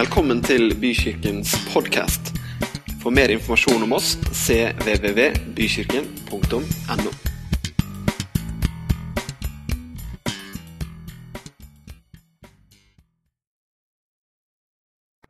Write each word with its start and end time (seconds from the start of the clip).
Velkommen 0.00 0.38
til 0.40 0.70
Bykirkens 0.80 1.50
podkast. 1.74 2.30
For 3.02 3.12
mer 3.12 3.28
informasjon 3.34 3.82
om 3.84 3.92
oss 3.92 4.14
cvvvbykirken.no. 4.32 7.10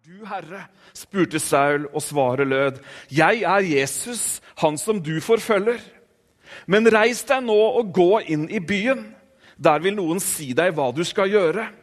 Du, 0.06 0.22
Herre, 0.30 0.62
spurte 0.94 1.42
Saul, 1.42 1.90
og 1.90 2.02
svaret 2.02 2.46
lød, 2.46 2.78
Jeg 3.10 3.42
er 3.42 3.58
Jesus, 3.58 4.40
han 4.62 4.78
som 4.78 5.02
du 5.02 5.20
forfølger. 5.20 5.78
Men 6.66 6.92
reis 6.94 7.24
deg 7.26 7.42
nå 7.42 7.58
og 7.58 7.90
gå 7.90 8.20
inn 8.20 8.46
i 8.46 8.60
byen. 8.62 9.14
Der 9.58 9.82
vil 9.82 9.98
noen 9.98 10.20
si 10.22 10.54
deg 10.54 10.78
hva 10.78 10.94
du 10.94 11.02
skal 11.02 11.26
gjøre. 11.26 11.79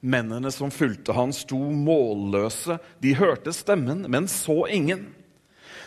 Mennene 0.00 0.48
som 0.52 0.72
fulgte 0.72 1.12
han, 1.12 1.32
sto 1.36 1.58
målløse. 1.58 2.78
De 3.04 3.12
hørte 3.18 3.52
stemmen, 3.52 4.06
men 4.08 4.28
så 4.32 4.64
ingen. 4.72 5.10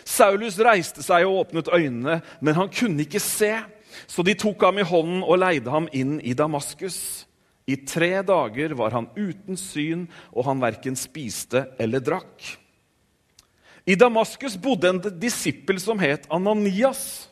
Saulus 0.04 0.60
reiste 0.62 1.02
seg 1.02 1.26
og 1.26 1.40
åpnet 1.44 1.70
øynene, 1.72 2.20
men 2.40 2.58
han 2.58 2.70
kunne 2.70 3.02
ikke 3.02 3.22
se. 3.22 3.56
Så 4.06 4.22
de 4.26 4.36
tok 4.38 4.62
ham 4.66 4.78
i 4.78 4.86
hånden 4.86 5.22
og 5.24 5.40
leide 5.40 5.70
ham 5.72 5.88
inn 5.94 6.18
i 6.22 6.34
Damaskus. 6.36 7.26
I 7.66 7.78
tre 7.88 8.18
dager 8.26 8.74
var 8.76 8.92
han 8.94 9.08
uten 9.16 9.56
syn, 9.58 10.06
og 10.30 10.46
han 10.46 10.62
verken 10.62 10.98
spiste 10.98 11.64
eller 11.80 12.02
drakk. 12.04 12.54
I 13.84 13.96
Damaskus 14.00 14.56
bodde 14.60 14.88
en 14.88 15.02
disippel 15.20 15.80
som 15.80 15.98
het 16.00 16.28
Ananias. 16.32 17.28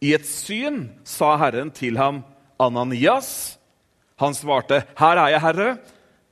I 0.00 0.14
et 0.16 0.26
syn 0.26 0.88
sa 1.04 1.36
Herren 1.36 1.70
til 1.70 1.98
ham, 2.00 2.24
'Ananias.' 2.58 3.59
Han 4.20 4.36
svarte, 4.36 4.84
'Her 4.96 5.16
er 5.16 5.28
jeg, 5.34 5.40
Herre.' 5.40 5.78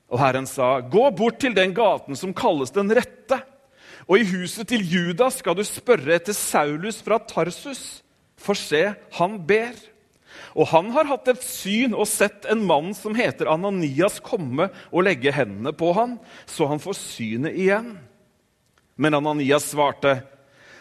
Og 0.09 0.19
Herren 0.21 0.47
sa, 0.47 0.81
'Gå 0.81 1.11
bort 1.17 1.39
til 1.41 1.55
den 1.55 1.75
gaten 1.75 2.17
som 2.17 2.35
kalles 2.35 2.71
Den 2.71 2.91
rette.' 2.93 3.43
'Og 4.09 4.21
i 4.21 4.25
huset 4.25 4.69
til 4.69 4.85
Judas 4.85 5.41
skal 5.41 5.57
du 5.57 5.65
spørre 5.65 6.17
etter 6.17 6.33
Saulus 6.33 7.03
fra 7.03 7.19
Tarsus.' 7.19 8.03
For 8.39 8.55
se, 8.55 8.95
han 9.19 9.47
ber. 9.47 9.75
Og 10.55 10.69
han 10.71 10.93
har 10.95 11.09
hatt 11.11 11.29
et 11.29 11.43
syn 11.43 11.95
og 11.95 12.07
sett 12.07 12.47
en 12.51 12.63
mann 12.65 12.93
som 12.95 13.17
heter 13.19 13.51
Ananias, 13.51 14.21
komme 14.23 14.71
og 14.93 15.05
legge 15.09 15.35
hendene 15.35 15.73
på 15.75 15.91
han, 15.97 16.19
så 16.47 16.69
han 16.71 16.79
får 16.79 16.95
synet 16.95 17.59
igjen. 17.59 17.97
Men 18.97 19.19
Ananias 19.19 19.67
svarte, 19.73 20.21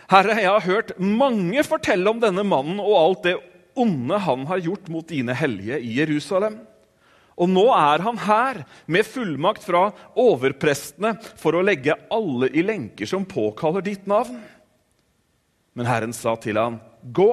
Herre, 0.07 0.37
jeg 0.39 0.49
har 0.49 0.63
hørt 0.69 0.93
mange 0.99 1.63
fortelle 1.67 2.09
om 2.09 2.21
denne 2.21 2.45
mannen 2.47 2.79
og 2.79 2.95
alt 2.95 3.25
det 3.27 3.35
onde 3.77 4.21
han 4.23 4.45
har 4.49 4.61
gjort 4.63 4.87
mot 4.89 5.09
dine 5.09 5.35
hellige 5.37 5.81
i 5.81 5.97
Jerusalem. 5.99 6.61
Og 7.37 7.49
nå 7.51 7.67
er 7.75 8.01
han 8.01 8.17
her 8.25 8.63
med 8.89 9.05
fullmakt 9.05 9.65
fra 9.67 9.91
overprestene 10.17 11.13
for 11.37 11.57
å 11.57 11.65
legge 11.65 11.95
alle 12.13 12.49
i 12.49 12.63
lenker 12.65 13.09
som 13.09 13.27
påkaller 13.29 13.85
ditt 13.85 14.07
navn. 14.09 14.39
Men 15.77 15.89
Herren 15.89 16.15
sa 16.17 16.33
til 16.41 16.57
han, 16.57 16.79
Gå, 17.13 17.29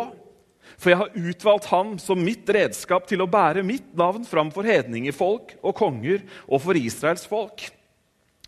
for 0.76 0.92
jeg 0.92 1.00
har 1.00 1.16
utvalgt 1.16 1.70
ham 1.70 1.94
som 2.02 2.20
mitt 2.20 2.48
redskap 2.52 3.08
til 3.08 3.24
å 3.24 3.30
bære 3.30 3.64
mitt 3.64 3.94
navn 3.96 4.26
framfor 4.28 4.66
hedningefolk 4.68 5.56
og 5.62 5.76
konger 5.78 6.20
og 6.44 6.60
for 6.66 6.76
Israels 6.76 7.24
folk. 7.30 7.64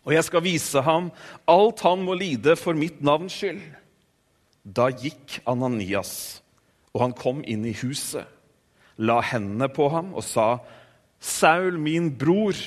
Og 0.05 0.13
jeg 0.15 0.23
skal 0.23 0.45
vise 0.45 0.81
ham 0.85 1.09
alt 1.49 1.83
han 1.83 2.05
må 2.05 2.15
lide 2.15 2.55
for 2.59 2.77
mitt 2.77 3.01
navns 3.03 3.35
skyld. 3.41 3.63
Da 4.63 4.89
gikk 4.91 5.39
Ananias, 5.47 6.43
og 6.93 7.05
han 7.05 7.15
kom 7.15 7.41
inn 7.47 7.65
i 7.67 7.75
huset, 7.81 8.27
la 8.99 9.21
hendene 9.23 9.69
på 9.71 9.87
ham 9.93 10.13
og 10.17 10.25
sa, 10.25 10.57
Saul, 11.19 11.77
min 11.81 12.09
bror, 12.17 12.57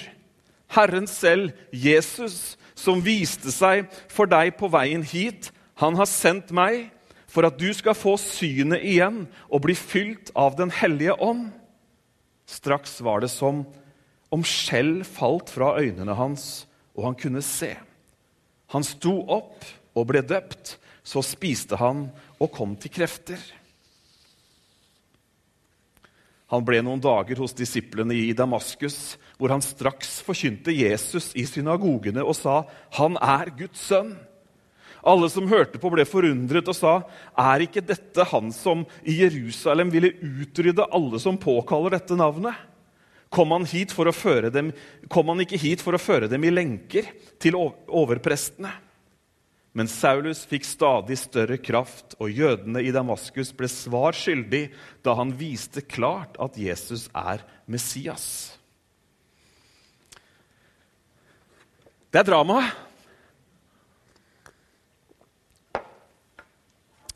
Herren 0.71 1.07
selv, 1.11 1.53
Jesus, 1.73 2.57
som 2.79 3.03
viste 3.05 3.53
seg 3.53 3.89
for 4.11 4.31
deg 4.31 4.55
på 4.59 4.71
veien 4.73 5.03
hit, 5.05 5.51
han 5.81 5.97
har 5.99 6.09
sendt 6.09 6.53
meg 6.55 6.89
for 7.31 7.47
at 7.47 7.59
du 7.61 7.69
skal 7.77 7.97
få 7.97 8.17
synet 8.21 8.83
igjen 8.87 9.25
og 9.49 9.63
bli 9.65 9.77
fylt 9.79 10.33
av 10.39 10.57
Den 10.59 10.73
hellige 10.75 11.15
ånd. 11.23 11.51
Straks 12.51 12.99
var 13.07 13.23
det 13.23 13.31
som 13.33 13.63
om 14.31 14.43
skjell 14.47 15.01
falt 15.07 15.51
fra 15.51 15.77
øynene 15.79 16.15
hans, 16.19 16.67
og 16.95 17.07
han 17.09 17.19
kunne 17.19 17.43
se. 17.43 17.75
Han 18.75 18.87
sto 18.87 19.15
opp 19.31 19.65
og 19.95 20.11
ble 20.11 20.23
døpt. 20.23 20.77
Så 21.03 21.23
spiste 21.25 21.79
han 21.81 22.05
og 22.39 22.53
kom 22.55 22.75
til 22.79 22.93
krefter. 22.93 23.41
Han 26.51 26.65
ble 26.67 26.81
noen 26.83 27.03
dager 27.03 27.39
hos 27.39 27.55
disiplene 27.55 28.17
i 28.19 28.33
Damaskus, 28.35 29.17
hvor 29.39 29.53
han 29.55 29.63
straks 29.63 30.19
forkynte 30.27 30.75
Jesus 30.75 31.31
i 31.39 31.45
synagogene 31.47 32.25
og 32.25 32.35
sa, 32.35 32.65
'Han 32.91 33.17
er 33.23 33.51
Guds 33.57 33.91
sønn'. 33.91 34.17
Alle 35.03 35.31
som 35.31 35.47
hørte 35.49 35.79
på, 35.79 35.91
ble 35.91 36.05
forundret 36.05 36.69
og 36.69 36.75
sa, 36.75 37.03
'Er 37.39 37.63
ikke 37.63 37.87
dette 37.87 38.25
han 38.25 38.51
som 38.53 38.85
i 39.05 39.23
Jerusalem 39.23 39.91
ville 39.91 40.13
utrydde 40.21 40.91
alle 40.93 41.19
som 41.19 41.39
påkaller 41.39 41.91
dette 41.91 42.17
navnet?' 42.17 42.67
Kom 43.31 43.53
han, 43.53 43.65
hit 43.65 43.93
for 43.93 44.07
å 44.07 44.13
føre 44.13 44.51
dem, 44.51 44.73
kom 45.09 45.29
han 45.29 45.39
ikke 45.39 45.57
hit 45.57 45.81
for 45.81 45.95
å 45.95 46.03
føre 46.03 46.29
dem 46.29 46.43
i 46.43 46.51
lenker 46.51 47.07
til 47.39 47.55
overprestene? 47.55 48.73
Men 49.73 49.87
Saulus 49.87 50.43
fikk 50.51 50.65
stadig 50.67 51.15
større 51.21 51.59
kraft, 51.63 52.17
og 52.19 52.33
jødene 52.35 52.83
i 52.83 52.91
Damaskus 52.95 53.53
ble 53.55 53.69
svar 53.71 54.17
skyldig 54.19 54.65
da 55.07 55.15
han 55.19 55.31
viste 55.39 55.85
klart 55.87 56.39
at 56.43 56.59
Jesus 56.59 57.07
er 57.15 57.45
Messias. 57.71 58.25
Det 62.11 62.19
er 62.19 62.27
drama. 62.27 62.65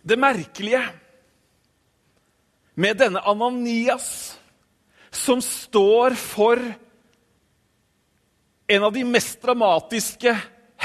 Det 0.05 0.19
merkelige 0.21 0.85
med 2.79 2.99
denne 3.03 3.23
Ananias, 3.27 4.39
som 5.11 5.43
står 5.43 6.15
for 6.19 6.63
en 8.67 8.87
av 8.87 8.95
de 8.95 9.03
mest 9.07 9.43
dramatiske 9.43 10.35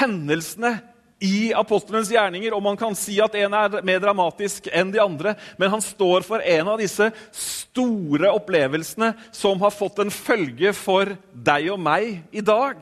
hendelsene 0.00 0.78
i 1.20 1.52
apostlenes 1.52 2.08
gjerninger, 2.10 2.54
og 2.56 2.62
man 2.64 2.78
kan 2.80 2.94
si 2.96 3.18
at 3.20 3.34
en 3.36 3.54
er 3.56 3.82
mer 3.84 4.00
dramatisk 4.00 4.70
enn 4.72 4.92
de 4.92 5.02
andre, 5.02 5.34
men 5.60 5.72
han 5.72 5.82
står 5.84 6.24
for 6.24 6.40
en 6.40 6.70
av 6.72 6.80
disse 6.80 7.10
store 7.36 8.32
opplevelsene 8.32 9.12
som 9.36 9.60
har 9.60 9.74
fått 9.74 10.00
en 10.00 10.12
følge 10.14 10.72
for 10.76 11.12
deg 11.32 11.68
og 11.74 11.82
meg 11.84 12.22
i 12.32 12.44
dag. 12.44 12.80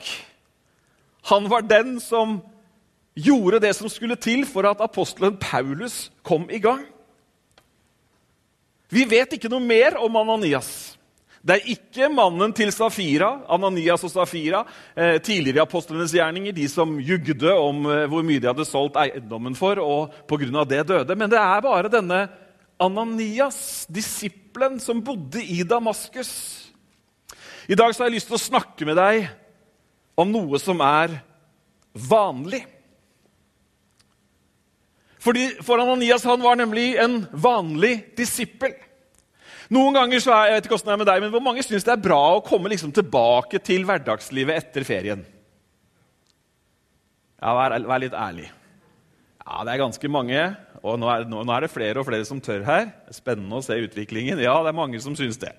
Han 1.27 1.49
var 1.51 1.67
den 1.67 1.97
som 1.99 2.39
gjorde 3.19 3.59
det 3.59 3.73
som 3.75 3.91
skulle 3.91 4.15
til 4.15 4.45
for 4.47 4.67
at 4.69 4.79
apostelen 4.81 5.35
Paulus 5.39 6.07
kom 6.23 6.47
i 6.47 6.61
gang. 6.63 6.85
Vi 8.89 9.03
vet 9.05 9.35
ikke 9.35 9.51
noe 9.51 9.61
mer 9.61 9.99
om 10.01 10.15
Ananias. 10.17 10.95
Det 11.39 11.55
er 11.55 11.69
ikke 11.71 12.09
mannen 12.11 12.51
til 12.55 12.71
Safira, 12.75 13.29
Ananias 13.47 14.03
og 14.03 14.11
Safira, 14.11 14.65
eh, 14.95 15.21
tidligere 15.23 15.61
i 15.61 15.63
apostlenes 15.63 16.11
gjerninger, 16.11 16.51
de 16.51 16.67
som 16.67 16.97
jugde 16.99 17.53
om 17.55 17.85
eh, 17.87 18.07
hvor 18.11 18.25
mye 18.27 18.41
de 18.43 18.49
hadde 18.49 18.67
solgt 18.67 18.99
eiendommen 18.99 19.55
for, 19.55 19.79
og 19.79 20.15
pga. 20.27 20.65
det 20.67 20.87
døde. 20.87 21.15
Men 21.15 21.31
det 21.31 21.39
er 21.39 21.61
bare 21.63 21.91
denne 21.91 22.27
Ananias, 22.79 23.87
disippelen, 23.87 24.79
som 24.79 25.03
bodde 25.03 25.43
i 25.43 25.63
Damaskus. 25.63 26.33
I 27.69 27.75
dag 27.75 27.93
har 27.93 28.09
jeg 28.09 28.17
lyst 28.17 28.27
til 28.27 28.39
å 28.39 28.47
snakke 28.49 28.85
med 28.87 28.97
deg 28.99 29.29
om 30.19 30.31
noe 30.31 30.59
som 30.59 30.81
er 30.83 31.21
vanlig. 31.93 32.65
Fordi, 35.19 35.49
for 35.63 35.79
Ananias 35.79 36.23
han 36.27 36.43
var 36.43 36.59
nemlig 36.59 36.93
en 36.99 37.21
vanlig 37.31 38.15
disippel. 38.17 38.75
Noen 39.69 39.93
ganger 39.93 40.21
så 40.23 40.33
er, 40.33 40.45
jeg 40.49 40.57
vet 40.57 40.69
ikke 40.69 40.79
det 40.81 40.93
er 40.93 41.01
med 41.01 41.09
deg, 41.11 41.23
men 41.23 41.33
Hvor 41.33 41.43
mange 41.45 41.65
syns 41.65 41.85
det 41.85 41.93
er 41.93 42.01
bra 42.01 42.21
å 42.35 42.45
komme 42.45 42.71
liksom 42.71 42.93
tilbake 42.95 43.61
til 43.61 43.85
hverdagslivet 43.85 44.63
etter 44.63 44.87
ferien? 44.87 45.21
Ja, 47.39 47.53
Vær, 47.55 47.77
vær 47.87 48.01
litt 48.01 48.17
ærlig. 48.17 48.49
Ja, 49.45 49.63
Det 49.63 49.73
er 49.73 49.83
ganske 49.85 50.11
mange. 50.11 50.43
Og 50.81 50.99
nå 50.99 51.09
er, 51.11 51.25
nå, 51.27 51.43
nå 51.43 51.53
er, 51.53 51.65
det 51.65 51.73
flere 51.73 52.01
og 52.01 52.07
flere 52.07 52.25
som 52.27 52.41
tør 52.41 52.63
her. 52.65 52.89
Er 53.09 53.15
Spennende 53.15 53.59
å 53.59 53.65
se 53.65 53.77
utviklingen. 53.77 54.41
Ja, 54.41 54.57
det 54.63 54.71
er 54.71 54.79
mange 54.79 55.01
som 55.03 55.15
syns 55.17 55.39
det. 55.41 55.53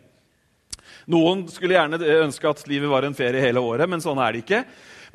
Noen 1.10 1.46
skulle 1.50 1.76
gjerne 1.76 2.00
ønske 2.20 2.50
at 2.50 2.62
livet 2.70 2.90
var 2.90 3.06
en 3.06 3.16
ferie 3.16 3.42
hele 3.42 3.62
året, 3.62 3.88
men 3.90 4.02
sånn 4.02 4.20
er 4.22 4.34
det 4.34 4.42
ikke. 4.44 4.64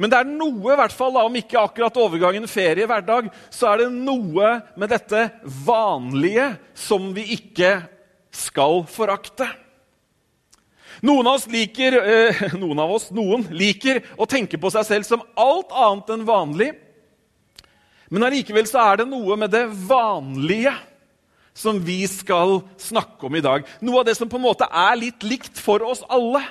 Men 0.02 0.12
det 0.12 0.20
er 0.20 0.28
noe, 0.28 0.74
i 0.74 0.78
hvert 0.80 0.96
fall 0.96 1.14
da, 1.16 1.24
om 1.28 1.36
ikke 1.40 1.62
akkurat 1.62 2.00
overgangen 2.00 2.48
ferie-hverdag, 2.52 3.30
så 3.54 3.70
er 3.72 3.84
det 3.84 3.92
noe 3.96 4.50
med 4.76 4.92
dette 4.92 5.28
vanlige 5.66 6.50
som 6.76 7.12
vi 7.16 7.30
ikke 7.38 7.78
skal 8.36 8.84
forakte. 8.92 9.48
Noen 11.06 11.28
av 11.28 11.44
liker, 11.52 11.98
eh, 12.00 12.42
noen, 12.62 12.80
av 12.80 12.96
oss, 12.98 13.10
noen 13.16 13.46
liker 13.56 14.02
å 14.18 14.28
tenke 14.30 14.60
på 14.62 14.72
seg 14.74 14.88
selv 14.88 15.08
som 15.08 15.24
alt 15.36 15.72
annet 15.76 16.12
enn 16.16 16.28
vanlig. 16.28 16.72
Men 18.14 18.28
allikevel 18.28 18.68
er 18.70 19.02
det 19.02 19.08
noe 19.10 19.38
med 19.40 19.52
det 19.52 19.66
vanlige 19.88 20.74
som 21.56 21.80
vi 21.82 22.04
skal 22.12 22.60
snakke 22.82 23.28
om 23.28 23.36
i 23.36 23.44
dag. 23.44 23.66
Noe 23.84 24.02
av 24.02 24.08
det 24.08 24.18
som 24.18 24.30
på 24.30 24.38
en 24.40 24.46
måte 24.46 24.68
er 24.68 25.00
litt 25.00 25.24
likt 25.26 25.60
for 25.62 25.84
oss 25.88 26.04
alle. 26.12 26.44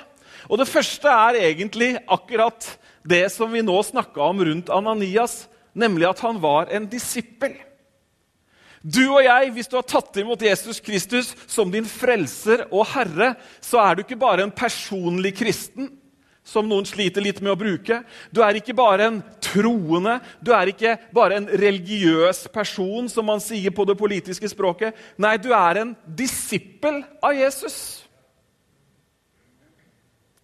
Og 0.49 0.59
Det 0.61 0.69
første 0.69 1.09
er 1.09 1.41
egentlig 1.47 1.95
akkurat 2.05 2.67
det 3.05 3.27
som 3.33 3.51
vi 3.53 3.63
nå 3.65 3.77
snakka 3.85 4.21
om 4.31 4.43
rundt 4.45 4.69
Ananias, 4.73 5.45
nemlig 5.73 6.09
at 6.09 6.21
han 6.25 6.41
var 6.41 6.69
en 6.73 6.87
disippel. 6.89 7.53
Du 8.85 9.01
og 9.07 9.23
jeg, 9.25 9.49
hvis 9.55 9.69
du 9.69 9.79
har 9.79 9.85
tatt 9.89 10.19
imot 10.21 10.43
Jesus 10.45 10.77
Kristus 10.83 11.31
som 11.49 11.71
din 11.73 11.87
frelser 11.89 12.67
og 12.69 12.85
herre, 12.91 13.31
så 13.57 13.79
er 13.81 13.95
du 13.95 14.03
ikke 14.03 14.19
bare 14.21 14.45
en 14.45 14.53
personlig 14.53 15.31
kristen, 15.39 15.89
som 16.45 16.67
noen 16.69 16.85
sliter 16.85 17.23
litt 17.25 17.39
med 17.41 17.55
å 17.55 17.57
bruke. 17.57 18.03
Du 18.29 18.43
er 18.45 18.59
ikke 18.59 18.75
bare 18.77 19.07
en 19.09 19.17
troende, 19.41 20.19
du 20.37 20.53
er 20.53 20.69
ikke 20.69 20.93
bare 21.17 21.39
en 21.39 21.49
religiøs 21.49 22.43
person, 22.53 23.09
som 23.09 23.25
man 23.25 23.41
sier 23.41 23.73
på 23.73 23.87
det 23.89 23.97
politiske 23.97 24.51
språket. 24.53 24.93
Nei, 25.17 25.33
du 25.41 25.49
er 25.57 25.81
en 25.81 25.95
disippel 26.05 27.01
av 27.25 27.33
Jesus. 27.33 27.79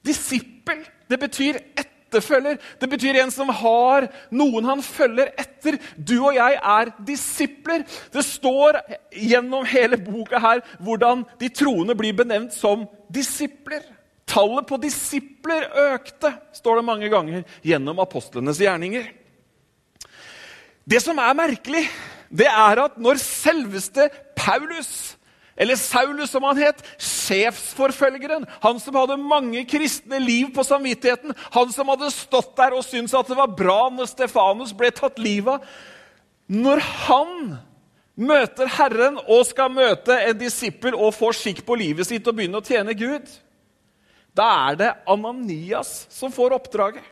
Disippel, 0.02 0.82
det 1.06 1.22
betyr 1.22 1.62
ett 1.78 1.91
etterfølger. 2.12 2.60
Det 2.80 2.90
betyr 2.92 3.22
en 3.22 3.32
som 3.32 3.50
har 3.62 4.10
noen 4.36 4.68
han 4.68 4.84
følger 4.84 5.32
etter. 5.40 5.80
Du 5.96 6.18
og 6.20 6.36
jeg 6.36 6.60
er 6.60 6.92
disipler. 7.08 7.86
Det 8.12 8.26
står 8.28 8.82
gjennom 9.16 9.66
hele 9.66 10.00
boka 10.02 10.42
her 10.42 10.62
hvordan 10.84 11.24
de 11.40 11.50
troende 11.50 11.96
blir 11.96 12.16
benevnt 12.18 12.54
som 12.54 12.86
disipler. 13.12 13.84
Tallet 14.28 14.68
på 14.68 14.78
disipler 14.80 15.66
økte, 15.92 16.32
står 16.56 16.80
det 16.80 16.88
mange 16.88 17.10
ganger, 17.12 17.42
gjennom 17.68 18.00
apostlenes 18.00 18.62
gjerninger. 18.62 19.10
Det 20.88 21.02
som 21.04 21.20
er 21.20 21.36
merkelig, 21.36 21.84
det 22.32 22.48
er 22.48 22.80
at 22.86 22.96
når 23.02 23.20
selveste 23.20 24.08
Paulus 24.38 25.18
eller 25.62 25.78
Saulus, 25.78 26.32
som 26.34 26.46
han 26.50 26.58
het, 26.58 26.80
sjefsforfølgeren. 26.98 28.48
Han 28.64 28.80
som 28.82 28.98
hadde 28.98 29.20
mange 29.22 29.62
kristne 29.70 30.18
liv 30.18 30.50
på 30.56 30.66
samvittigheten. 30.66 31.36
Han 31.54 31.74
som 31.74 31.92
hadde 31.94 32.10
stått 32.16 32.56
der 32.58 32.74
og 32.74 32.86
syntes 32.88 33.14
at 33.18 33.30
det 33.30 33.38
var 33.38 33.54
bra 33.54 33.84
når 33.94 34.10
Stefanus 34.10 34.74
ble 34.78 34.90
tatt 34.96 35.22
livet 35.22 35.60
av. 35.60 35.76
Når 36.52 36.82
han 37.06 37.36
møter 38.20 38.68
Herren 38.74 39.22
og 39.22 39.46
skal 39.48 39.72
møte 39.72 40.18
en 40.26 40.40
disippel 40.40 40.98
og 40.98 41.14
får 41.16 41.38
skikk 41.38 41.62
på 41.68 41.78
livet 41.80 42.10
sitt 42.10 42.26
og 42.28 42.36
begynne 42.36 42.60
å 42.60 42.66
tjene 42.66 42.98
Gud, 42.98 43.30
da 44.36 44.50
er 44.72 44.82
det 44.82 44.92
Ananias 45.10 46.08
som 46.12 46.34
får 46.34 46.58
oppdraget. 46.58 47.06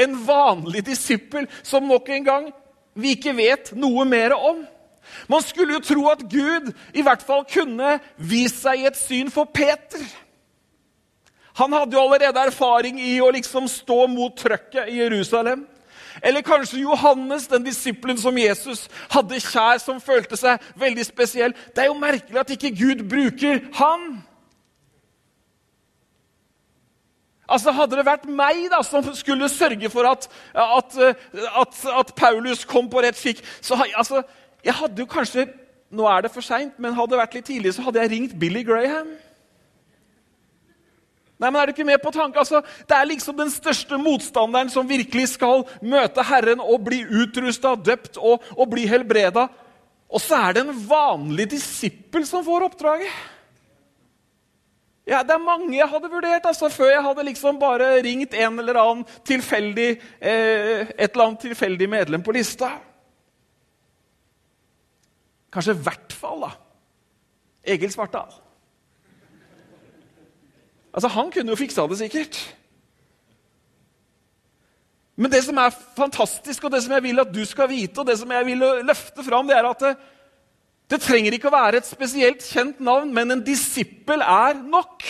En 0.00 0.16
vanlig 0.24 0.86
disippel 0.88 1.46
som 1.60 1.84
nok 1.86 2.08
en 2.16 2.26
gang 2.26 2.50
vi 2.98 3.14
ikke 3.16 3.36
vet 3.36 3.72
noe 3.78 4.08
mer 4.08 4.34
om. 4.36 4.64
Man 5.28 5.42
skulle 5.42 5.76
jo 5.76 5.84
tro 5.84 6.06
at 6.12 6.24
Gud 6.30 6.72
i 6.94 7.04
hvert 7.04 7.22
fall 7.26 7.44
kunne 7.48 7.98
vist 8.16 8.62
seg 8.62 8.82
i 8.82 8.88
et 8.90 8.98
syn 8.98 9.30
for 9.32 9.50
Peter. 9.50 10.02
Han 11.60 11.72
hadde 11.76 11.96
jo 11.96 12.00
allerede 12.00 12.46
erfaring 12.46 13.00
i 13.00 13.18
å 13.20 13.30
liksom 13.32 13.68
stå 13.68 14.06
mot 14.08 14.36
trøkket 14.38 14.88
i 14.88 15.02
Jerusalem. 15.02 15.66
Eller 16.22 16.44
kanskje 16.44 16.82
Johannes, 16.82 17.46
den 17.48 17.64
disippelen 17.64 18.18
som 18.20 18.36
Jesus 18.36 18.84
hadde 19.12 19.40
kjær, 19.40 19.80
som 19.80 20.00
følte 20.00 20.36
seg 20.36 20.60
veldig 20.80 21.06
spesiell. 21.08 21.54
Det 21.72 21.84
er 21.84 21.88
jo 21.88 21.96
merkelig 22.00 22.40
at 22.40 22.52
ikke 22.52 22.74
Gud 22.76 23.04
bruker 23.08 23.62
han. 23.78 24.20
Altså 27.52 27.72
Hadde 27.74 27.98
det 27.98 28.06
vært 28.06 28.28
meg 28.30 28.68
da, 28.72 28.80
som 28.86 29.04
skulle 29.16 29.48
sørge 29.52 29.90
for 29.92 30.08
at, 30.08 30.28
at, 30.54 30.94
at, 31.60 31.80
at 32.00 32.12
Paulus 32.16 32.64
kom 32.68 32.88
på 32.88 33.02
rett 33.04 33.18
skikk 33.18 33.42
så, 33.60 33.76
altså, 33.98 34.22
jeg 34.64 34.74
hadde 34.78 35.02
jo 35.02 35.10
kanskje 35.10 35.48
Nå 35.92 36.06
er 36.08 36.22
det 36.24 36.30
for 36.32 36.40
seint, 36.40 36.72
men 36.80 36.94
hadde 36.96 37.12
det 37.12 37.18
vært 37.20 37.34
litt 37.36 37.44
tidlig, 37.50 37.74
så 37.76 37.82
hadde 37.84 38.00
jeg 38.00 38.10
ringt 38.14 38.36
Billy 38.40 38.62
Graham. 38.64 39.10
Nei, 41.36 41.50
men 41.50 41.58
Er 41.60 41.66
du 41.66 41.72
ikke 41.74 41.84
med 41.84 42.00
på 42.00 42.12
tanke? 42.14 42.38
Altså, 42.38 42.62
det 42.88 42.96
er 42.96 43.10
liksom 43.10 43.36
den 43.36 43.50
største 43.52 43.98
motstanderen 44.00 44.70
som 44.72 44.88
virkelig 44.88 45.34
skal 45.34 45.66
møte 45.82 46.24
Herren 46.24 46.62
og 46.64 46.84
bli 46.86 47.02
utrusta, 47.04 47.74
døpt 47.74 48.16
og, 48.16 48.46
og 48.56 48.70
bli 48.70 48.86
helbreda. 48.88 49.50
Og 50.08 50.22
så 50.24 50.38
er 50.38 50.56
det 50.56 50.62
en 50.64 50.80
vanlig 50.88 51.50
disippel 51.50 52.24
som 52.28 52.44
får 52.46 52.68
oppdraget. 52.70 53.20
Ja, 55.08 55.24
Det 55.26 55.34
er 55.34 55.42
mange 55.42 55.74
jeg 55.74 55.88
hadde 55.90 56.10
vurdert 56.12 56.46
altså, 56.46 56.70
før 56.70 56.92
jeg 56.92 57.02
hadde 57.02 57.26
liksom 57.26 57.58
bare 57.58 57.90
ringt 58.06 58.32
en 58.38 58.58
eller 58.62 58.78
annen 58.78 59.04
tilfeldig, 59.26 59.90
eh, 60.20 60.86
et 60.94 61.10
eller 61.10 61.26
annet 61.26 61.44
tilfeldig 61.48 61.88
medlem 61.90 62.22
på 62.22 62.32
lista. 62.32 62.70
Kanskje 65.52 65.74
i 65.76 65.82
hvert 65.84 66.14
fall 66.16 66.46
da, 66.46 66.50
Egil 67.74 67.92
Svartdal. 67.92 68.32
Altså, 70.92 71.08
Han 71.08 71.30
kunne 71.32 71.52
jo 71.52 71.60
fiksa 71.60 71.86
det 71.88 71.98
sikkert. 72.00 72.40
Men 75.16 75.30
det 75.32 75.42
som 75.44 75.58
er 75.60 75.74
fantastisk, 75.96 76.64
og 76.64 76.72
det 76.72 76.82
som 76.84 76.94
jeg 76.96 77.04
vil 77.04 77.20
at 77.20 77.32
du 77.32 77.42
skal 77.44 77.68
vite, 77.70 78.00
og 78.00 78.08
det 78.08 78.16
som 78.18 78.30
jeg 78.32 78.46
vil 78.48 78.64
løfte 78.84 79.24
fram, 79.24 79.46
det 79.48 79.56
er 79.56 79.68
at 79.68 79.84
det, 79.84 79.92
det 80.90 81.00
trenger 81.04 81.36
ikke 81.36 81.50
å 81.50 81.54
være 81.54 81.82
et 81.82 81.88
spesielt 81.88 82.44
kjent 82.44 82.80
navn, 82.80 83.12
men 83.14 83.30
en 83.36 83.44
disippel 83.44 84.24
er 84.24 84.56
nok. 84.64 85.04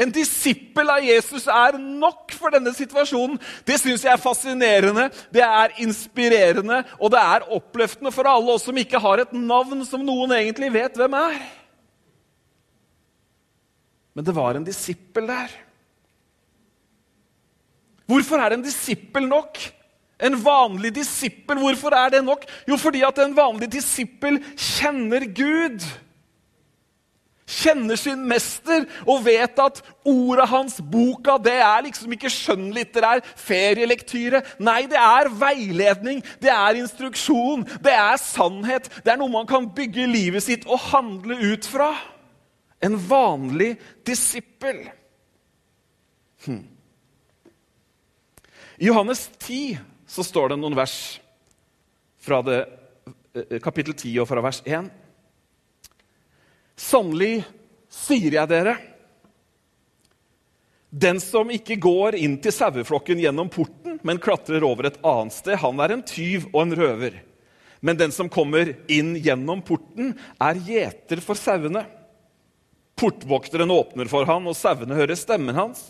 En 0.00 0.12
disippel 0.12 0.88
av 0.88 1.04
Jesus 1.04 1.44
er 1.52 1.76
nok 1.76 2.32
for 2.32 2.54
denne 2.54 2.72
situasjonen. 2.74 3.36
Det 3.68 3.76
syns 3.80 4.06
jeg 4.06 4.12
er 4.12 4.22
fascinerende, 4.22 5.10
det 5.34 5.44
er 5.44 5.74
inspirerende 5.84 6.80
og 6.98 7.12
det 7.12 7.20
er 7.20 7.50
oppløftende 7.58 8.12
for 8.14 8.28
alle 8.30 8.54
oss 8.56 8.64
som 8.68 8.78
ikke 8.80 9.00
har 9.02 9.22
et 9.22 9.34
navn 9.36 9.84
som 9.88 10.04
noen 10.06 10.32
egentlig 10.38 10.72
vet 10.72 10.96
hvem 10.96 11.18
er. 11.18 11.36
Men 14.16 14.24
det 14.24 14.34
var 14.36 14.56
en 14.56 14.64
disippel 14.64 15.28
der. 15.28 15.52
Hvorfor 18.08 18.42
er 18.44 18.56
en 18.56 18.64
disippel 18.64 19.28
nok? 19.28 19.60
En 20.22 20.36
vanlig 20.38 20.92
disippel, 20.94 21.58
hvorfor 21.58 21.94
er 21.96 22.12
det 22.14 22.20
nok? 22.24 22.44
Jo, 22.68 22.76
fordi 22.78 23.00
at 23.06 23.18
en 23.18 23.34
vanlig 23.36 23.70
disippel 23.72 24.38
kjenner 24.54 25.24
Gud 25.34 25.84
kjenner 27.52 27.98
sin 28.00 28.24
mester 28.28 28.86
og 29.04 29.24
vet 29.26 29.58
at 29.62 29.80
ordet 30.08 30.48
hans, 30.50 30.78
boka, 30.80 31.36
det 31.42 31.58
er 31.62 31.84
liksom 31.86 32.14
ikke 32.16 32.30
skjønnlitterær 32.32 33.22
ferielektyre. 33.38 34.42
Nei, 34.62 34.84
det 34.90 34.98
er 34.98 35.30
veiledning, 35.40 36.22
det 36.42 36.52
er 36.54 36.80
instruksjon, 36.80 37.66
det 37.84 37.94
er 37.94 38.18
sannhet. 38.20 38.88
Det 39.04 39.14
er 39.14 39.20
noe 39.20 39.32
man 39.32 39.48
kan 39.50 39.68
bygge 39.76 40.08
livet 40.10 40.46
sitt 40.46 40.66
og 40.68 40.80
handle 40.90 41.38
ut 41.52 41.68
fra. 41.68 41.92
En 42.82 42.96
vanlig 42.98 43.76
disippel. 44.06 44.84
Hm. 46.46 46.64
I 48.82 48.88
Johannes 48.88 49.28
10 49.38 49.78
så 50.10 50.24
står 50.26 50.52
det 50.52 50.58
noen 50.58 50.74
vers 50.74 50.96
fra 52.22 52.40
det, 52.42 52.64
eh, 53.34 53.60
kapittel 53.62 53.94
10 53.94 54.18
og 54.22 54.28
fra 54.28 54.42
vers 54.42 54.62
1. 54.66 54.90
Sannelig 56.78 57.42
sier 57.92 58.38
jeg 58.38 58.48
dere 58.50 58.76
Den 60.90 61.20
som 61.22 61.50
ikke 61.52 61.76
går 61.80 62.16
inn 62.20 62.38
til 62.42 62.54
saueflokken 62.54 63.20
gjennom 63.20 63.50
porten, 63.52 63.98
men 64.04 64.20
klatrer 64.20 64.64
over 64.66 64.88
et 64.88 64.98
annet 65.00 65.36
sted, 65.36 65.56
han 65.60 65.80
er 65.80 65.94
en 65.94 66.04
tyv 66.04 66.48
og 66.52 66.66
en 66.66 66.76
røver. 66.76 67.22
Men 67.80 67.96
den 67.98 68.12
som 68.14 68.28
kommer 68.30 68.74
inn 68.92 69.14
gjennom 69.16 69.62
porten, 69.66 70.12
er 70.36 70.60
gjeter 70.68 71.22
for 71.24 71.38
sauene. 71.38 71.86
Portvokteren 73.00 73.72
åpner 73.72 74.10
for 74.12 74.28
han, 74.28 74.44
og 74.46 74.54
sauene 74.54 74.98
hører 74.98 75.18
stemmen 75.18 75.56
hans. 75.56 75.88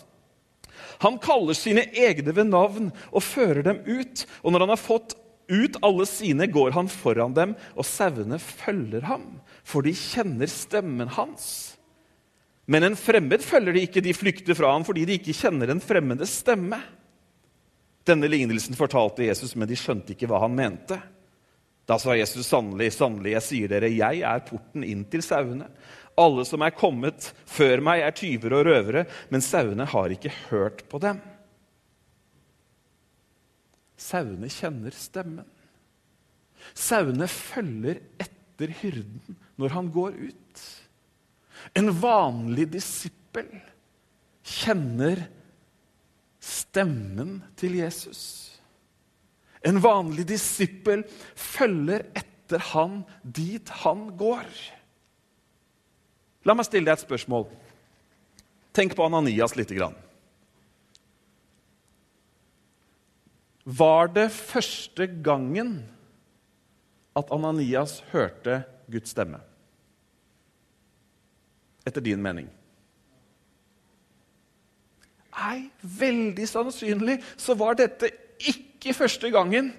Han 1.03 1.19
kaller 1.21 1.57
sine 1.57 1.83
egne 1.91 2.31
ved 2.33 2.47
navn 2.47 2.89
og 3.11 3.25
fører 3.25 3.61
dem 3.65 3.83
ut. 3.83 4.23
Og 4.41 4.55
når 4.55 4.65
han 4.65 4.73
har 4.73 4.81
fått 4.81 5.17
ut 5.51 5.77
alle 5.83 6.07
sine, 6.09 6.47
går 6.47 6.73
han 6.77 6.89
foran 6.89 7.35
dem, 7.35 7.53
og 7.75 7.85
sauene 7.85 8.39
følger 8.39 9.05
ham 9.11 9.27
for 9.63 9.85
de 9.85 9.93
kjenner 9.95 10.49
stemmen 10.51 11.11
hans. 11.15 11.45
Men 12.65 12.87
en 12.87 12.97
fremmed 12.99 13.43
følger 13.43 13.75
de 13.75 13.85
ikke, 13.87 14.03
de 14.03 14.15
flykter 14.15 14.55
fra 14.55 14.71
ham 14.75 14.85
fordi 14.87 15.05
de 15.07 15.17
ikke 15.19 15.35
kjenner 15.35 15.73
en 15.73 15.83
fremmedes 15.83 16.37
stemme. 16.43 16.79
Denne 18.07 18.27
lignelsen 18.27 18.75
fortalte 18.75 19.25
Jesus, 19.27 19.55
men 19.55 19.67
de 19.69 19.79
skjønte 19.79 20.15
ikke 20.15 20.27
hva 20.31 20.41
han 20.43 20.55
mente. 20.55 20.99
Da 21.87 21.97
sa 21.99 22.15
Jesus 22.15 22.47
sannelig, 22.47 22.93
sannelig, 22.95 23.33
jeg 23.35 23.47
sier 23.47 23.71
dere, 23.71 23.91
jeg 23.91 24.23
er 24.27 24.43
porten 24.47 24.85
inn 24.87 25.03
til 25.11 25.23
sauene. 25.23 25.67
Alle 26.19 26.45
som 26.47 26.63
er 26.63 26.75
kommet 26.77 27.31
før 27.49 27.83
meg, 27.83 28.03
er 28.03 28.15
tyver 28.15 28.55
og 28.59 28.67
røvere, 28.67 29.05
men 29.33 29.43
sauene 29.43 29.87
har 29.91 30.13
ikke 30.13 30.31
hørt 30.49 30.85
på 30.91 31.01
dem. 31.03 31.19
Sauene 33.99 34.51
kjenner 34.51 34.95
stemmen. 34.95 35.47
Sauene 36.75 37.27
følger 37.27 37.99
etter 38.15 38.32
hyrden 38.61 39.37
når 39.59 39.69
han 39.75 39.91
går 39.93 40.17
ut. 40.29 40.63
En 41.73 41.89
vanlig 41.95 42.67
disippel 42.73 43.49
kjenner 44.43 45.23
stemmen 46.43 47.39
til 47.59 47.79
Jesus. 47.79 48.53
En 49.63 49.79
vanlig 49.83 50.27
disippel 50.27 51.05
følger 51.39 52.03
etter 52.19 52.59
han 52.73 53.01
dit 53.23 53.69
han 53.83 54.09
går. 54.19 54.47
La 56.43 56.55
meg 56.55 56.67
stille 56.67 56.89
deg 56.89 56.97
et 56.97 57.05
spørsmål. 57.05 57.47
Tenk 58.75 58.97
på 58.97 59.05
Ananias 59.05 59.55
lite 59.55 59.77
grann. 59.77 59.95
Var 63.63 64.09
det 64.11 64.27
første 64.35 65.07
gangen 65.23 65.77
at 67.17 67.31
Ananias 67.33 68.01
hørte 68.11 68.63
Guds 68.91 69.13
stemme? 69.13 69.39
Etter 71.85 72.03
din 72.03 72.21
mening? 72.23 72.47
Nei, 75.33 75.69
veldig 75.81 76.45
sannsynlig 76.47 77.17
så 77.39 77.55
var 77.57 77.77
dette 77.79 78.11
ikke 78.39 78.93
første 78.95 79.31
gangen. 79.33 79.71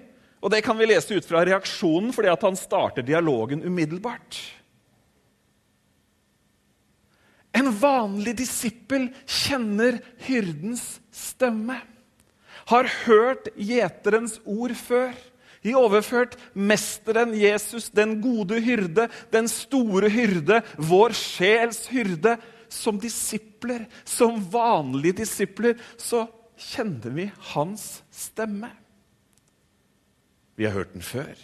Og 0.43 0.51
det 0.53 0.61
kan 0.65 0.77
vi 0.77 0.87
lese 0.89 1.15
ut 1.15 1.25
fra 1.25 1.41
reaksjonen, 1.47 2.11
fordi 2.13 2.29
at 2.29 2.43
han 2.45 2.57
starter 2.59 3.05
dialogen 3.05 3.63
umiddelbart. 3.65 4.37
En 7.55 7.71
vanlig 7.79 8.35
disippel 8.41 9.07
kjenner 9.23 10.01
hyrdens 10.27 10.99
stemme. 11.15 11.79
Har 12.67 12.89
hørt 13.05 13.47
gjeterens 13.55 14.37
ord 14.43 14.75
før. 14.77 15.15
I 15.65 15.73
overført 15.73 16.37
mesteren 16.53 17.33
Jesus, 17.37 17.89
den 17.89 18.19
gode 18.21 18.59
hyrde, 18.61 19.07
den 19.33 19.49
store 19.49 20.11
hyrde, 20.13 20.61
vår 20.77 21.15
sjels 21.17 21.87
hyrde. 21.89 22.37
Som 22.69 22.97
disipler, 22.99 23.85
som 24.03 24.39
vanlige 24.51 25.21
disipler, 25.21 25.77
så 26.01 26.25
kjenner 26.57 27.13
vi 27.13 27.27
hans 27.53 28.01
stemme. 28.11 28.71
Vi 30.57 30.65
har 30.65 30.73
hørt 30.73 30.95
den 30.95 31.05
før. 31.05 31.35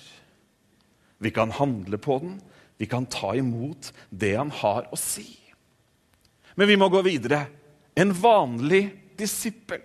Vi 1.21 1.29
kan 1.29 1.53
handle 1.53 1.99
på 2.01 2.17
den. 2.23 2.39
Vi 2.81 2.87
kan 2.89 3.05
ta 3.05 3.35
imot 3.37 3.91
det 4.09 4.33
han 4.33 4.51
har 4.63 4.89
å 4.91 4.97
si. 4.97 5.27
Men 6.57 6.67
vi 6.67 6.77
må 6.79 6.89
gå 6.89 7.03
videre. 7.05 7.45
En 7.95 8.13
vanlig 8.17 8.87
disippel. 9.19 9.83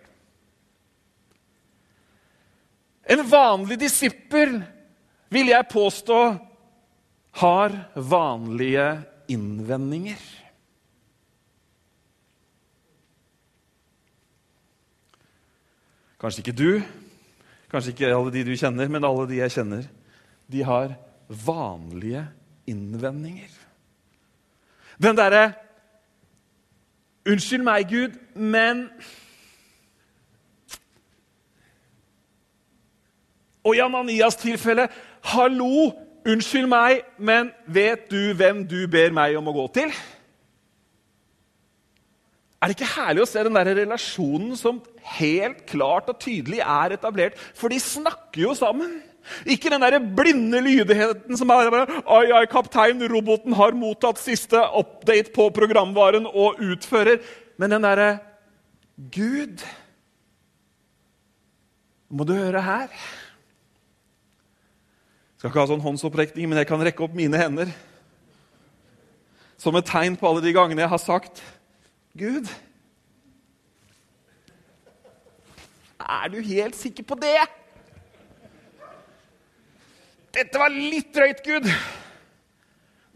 En 3.06 3.22
vanlig 3.30 3.78
disippel, 3.80 4.58
vil 5.30 5.52
jeg 5.52 5.70
påstå, 5.70 6.20
har 7.36 7.74
vanlige 7.94 8.86
innvendinger. 9.28 10.22
Kanskje 16.20 16.42
ikke 16.42 16.56
du, 16.56 16.70
kanskje 17.70 17.92
ikke 17.92 18.14
alle 18.14 18.32
de 18.32 18.46
du 18.48 18.54
kjenner, 18.56 18.88
men 18.90 19.04
alle 19.04 19.28
de 19.28 19.42
jeg 19.42 19.52
kjenner. 19.52 19.84
De 20.50 20.64
har 20.64 20.96
vanlige 21.28 22.24
innvendinger. 22.66 23.52
Den 25.02 25.18
derre 25.18 25.52
Unnskyld 27.26 27.64
meg, 27.66 27.88
Gud, 27.90 28.12
men 28.38 28.84
Og 33.66 33.74
i 33.74 33.82
Ananias 33.82 34.38
tilfelle 34.38 34.86
Hallo, 35.26 35.90
unnskyld 36.26 36.68
meg, 36.70 37.02
men 37.18 37.50
vet 37.66 38.06
du 38.12 38.30
hvem 38.38 38.62
du 38.68 38.84
ber 38.90 39.14
meg 39.14 39.34
om 39.38 39.50
å 39.50 39.56
gå 39.56 39.66
til? 39.80 39.94
Er 42.62 42.70
det 42.70 42.76
ikke 42.78 42.94
herlig 42.94 43.24
å 43.24 43.28
se 43.28 43.42
den 43.44 43.58
der 43.58 43.72
relasjonen 43.76 44.54
som 44.58 44.78
helt 45.18 45.64
klart 45.68 46.08
og 46.10 46.20
tydelig 46.22 46.62
er 46.62 46.94
etablert? 46.96 47.36
For 47.58 47.70
de 47.70 47.80
snakker 47.82 48.46
jo 48.46 48.54
sammen. 48.58 48.96
Ikke 49.50 49.72
den 49.74 49.82
der 49.82 49.98
blinde 49.98 50.62
lydigheten 50.62 51.36
som 51.38 51.50
er 51.50 51.70
bare, 51.74 52.00
Ai, 52.06 52.30
ai, 52.30 52.46
kaptein, 52.50 53.02
roboten 53.10 53.56
har 53.58 53.74
mottatt 53.74 54.22
siste 54.22 54.62
update 54.78 55.34
på 55.34 55.48
programvaren 55.54 56.30
og 56.30 56.62
utfører. 56.62 57.18
Men 57.58 57.74
den 57.74 57.86
derre 57.86 58.10
Gud 59.12 59.64
Må 62.08 62.24
du 62.24 62.36
høre 62.38 62.62
her? 62.62 62.92
Skal 65.36 65.50
ikke 65.50 65.60
ha 65.60 65.68
sånn 65.68 65.84
håndsopprekning, 65.84 66.48
men 66.48 66.62
jeg 66.62 66.68
kan 66.70 66.80
rekke 66.80 67.04
opp 67.04 67.16
mine 67.16 67.36
hender. 67.40 67.70
Som 69.60 69.76
et 69.76 69.88
tegn 69.88 70.16
på 70.16 70.28
alle 70.28 70.44
de 70.44 70.52
gangene 70.56 70.82
jeg 70.84 70.92
har 70.92 71.00
sagt 71.00 71.38
Gud 72.16 72.44
Er 75.96 76.28
du 76.28 76.36
helt 76.44 76.76
sikker 76.76 77.06
på 77.08 77.16
det? 77.18 77.38
Dette 80.36 80.60
var 80.60 80.68
litt 80.70 81.08
drøyt, 81.16 81.40
Gud. 81.46 81.66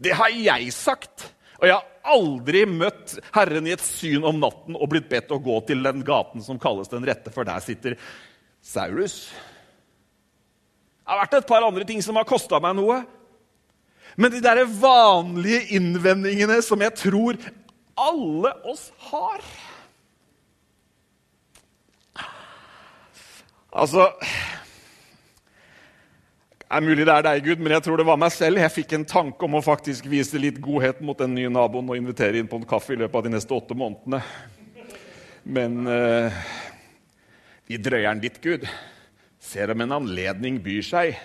Det 0.01 0.15
har 0.17 0.33
jeg 0.33 0.71
sagt. 0.73 1.27
Og 1.61 1.67
jeg 1.69 1.77
har 1.77 2.15
aldri 2.17 2.63
møtt 2.65 3.13
Herren 3.35 3.69
i 3.69 3.75
et 3.75 3.83
syn 3.85 4.25
om 4.25 4.41
natten 4.41 4.73
og 4.73 4.89
blitt 4.89 5.07
bedt 5.11 5.31
å 5.31 5.39
gå 5.39 5.59
til 5.69 5.85
den 5.85 6.01
gaten 6.07 6.41
som 6.41 6.59
kalles 6.59 6.89
Den 6.89 7.05
rette, 7.05 7.29
for 7.29 7.45
der 7.47 7.61
sitter 7.61 7.95
Saulus. 8.65 9.27
Det 11.01 11.11
har 11.11 11.23
vært 11.23 11.39
et 11.39 11.49
par 11.49 11.65
andre 11.65 11.87
ting 11.87 12.01
som 12.05 12.15
har 12.19 12.27
kosta 12.29 12.59
meg 12.63 12.77
noe. 12.77 13.01
Men 14.15 14.31
de 14.33 14.41
der 14.43 14.63
vanlige 14.67 15.77
innvendingene 15.77 16.59
som 16.65 16.81
jeg 16.83 16.95
tror 16.99 17.39
alle 18.01 18.53
oss 18.67 18.89
har 19.11 19.43
Altså 23.71 24.09
det 26.71 26.77
er 26.77 26.83
mulig 26.87 27.03
det 27.03 27.11
er 27.11 27.23
deg, 27.25 27.41
Gud, 27.43 27.59
men 27.59 27.73
jeg 27.75 27.83
tror 27.83 27.99
det 27.99 28.05
var 28.07 28.19
meg 28.19 28.31
selv. 28.31 28.59
Jeg 28.61 28.71
fikk 28.71 28.93
en 28.95 29.03
tanke 29.03 29.43
om 29.43 29.57
å 29.59 29.63
faktisk 29.63 30.05
vise 30.07 30.39
litt 30.39 30.61
godhet 30.63 31.01
mot 31.03 31.19
den 31.19 31.33
nye 31.35 31.49
naboen 31.51 31.89
og 31.91 31.99
invitere 31.99 32.39
inn 32.39 32.47
på 32.47 32.61
en 32.61 32.67
kaffe 32.67 32.93
i 32.95 32.99
løpet 33.01 33.17
av 33.19 33.25
de 33.25 33.31
neste 33.33 33.51
åtte 33.51 33.75
månedene. 33.75 34.21
Men 35.43 35.75
uh, 35.83 36.37
vi 37.67 37.75
drøyer 37.75 38.07
den 38.13 38.23
litt, 38.23 38.39
Gud. 38.39 38.63
Ser 39.51 39.73
om 39.73 39.83
en 39.83 39.97
anledning 39.99 40.61
byr 40.63 40.83
seg. 40.85 41.15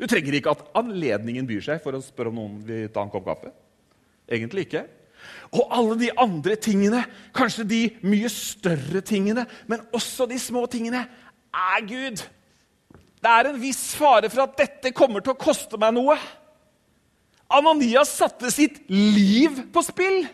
Du 0.00 0.06
trenger 0.08 0.38
ikke 0.38 0.54
at 0.56 0.64
anledningen 0.76 1.48
byr 1.48 1.64
seg 1.64 1.82
for 1.84 1.96
å 1.96 2.04
spørre 2.04 2.32
om 2.32 2.38
noen 2.40 2.60
vil 2.64 2.86
ta 2.92 3.04
en 3.04 3.12
kopp 3.12 3.26
kaffe. 3.28 3.52
Egentlig 4.28 4.66
ikke. 4.66 4.86
Og 5.52 5.72
alle 5.72 5.98
de 6.00 6.10
andre 6.20 6.56
tingene, 6.60 7.02
kanskje 7.36 7.66
de 7.68 7.82
mye 8.06 8.30
større 8.32 9.02
tingene, 9.04 9.46
men 9.68 9.84
også 9.96 10.26
de 10.30 10.38
små 10.40 10.64
tingene, 10.70 11.04
er 11.56 11.84
Gud. 11.88 12.24
Det 13.20 13.32
er 13.32 13.50
en 13.50 13.60
viss 13.60 13.94
fare 13.98 14.30
for 14.32 14.44
at 14.44 14.56
dette 14.58 14.92
kommer 14.96 15.24
til 15.24 15.34
å 15.34 15.40
koste 15.40 15.80
meg 15.80 15.94
noe. 15.96 16.16
Ananias 17.52 18.12
satte 18.16 18.50
sitt 18.52 18.82
liv 18.90 19.64
på 19.72 19.84
spill. 19.86 20.26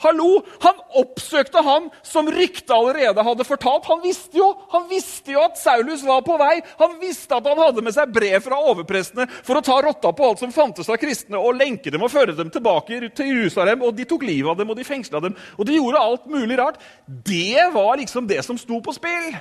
Hallo! 0.00 0.40
Han 0.64 0.78
oppsøkte 0.96 1.60
han 1.64 1.88
som 2.06 2.28
ryktet 2.32 2.72
allerede 2.72 3.24
hadde 3.24 3.44
fortalt. 3.44 3.88
Han 3.90 4.00
visste, 4.04 4.38
jo, 4.38 4.48
han 4.72 4.86
visste 4.90 5.34
jo 5.34 5.42
at 5.44 5.60
Saulus 5.60 6.04
var 6.06 6.22
på 6.26 6.38
vei. 6.40 6.54
Han 6.80 6.96
visste 7.02 7.36
at 7.36 7.48
han 7.50 7.60
hadde 7.60 7.84
med 7.84 7.96
seg 7.96 8.12
brev 8.14 8.38
fra 8.44 8.60
overprestene 8.72 9.28
for 9.36 9.60
å 9.60 9.64
ta 9.64 9.76
rotta 9.84 10.12
på 10.16 10.30
alt 10.30 10.42
som 10.42 10.54
fantes 10.54 10.88
av 10.88 11.00
kristne, 11.02 11.38
og 11.38 11.58
lenke 11.58 11.92
dem 11.92 12.06
og 12.06 12.12
føre 12.12 12.36
dem 12.38 12.52
tilbake 12.52 13.02
til 13.16 13.32
Jerusalem. 13.34 13.84
Og 13.86 13.94
de 13.96 14.08
tok 14.08 14.24
livet 14.28 14.52
av 14.54 14.60
dem, 14.60 14.72
og 14.72 14.80
de 14.80 14.88
fengsla 14.88 15.22
dem. 15.24 15.36
Og 15.58 15.68
de 15.68 15.76
gjorde 15.76 16.04
alt 16.04 16.28
mulig 16.32 16.58
rart. 16.60 16.80
Det 17.06 17.68
var 17.74 18.00
liksom 18.00 18.28
det 18.30 18.40
som 18.46 18.58
sto 18.60 18.80
på 18.80 18.96
spill. 18.96 19.34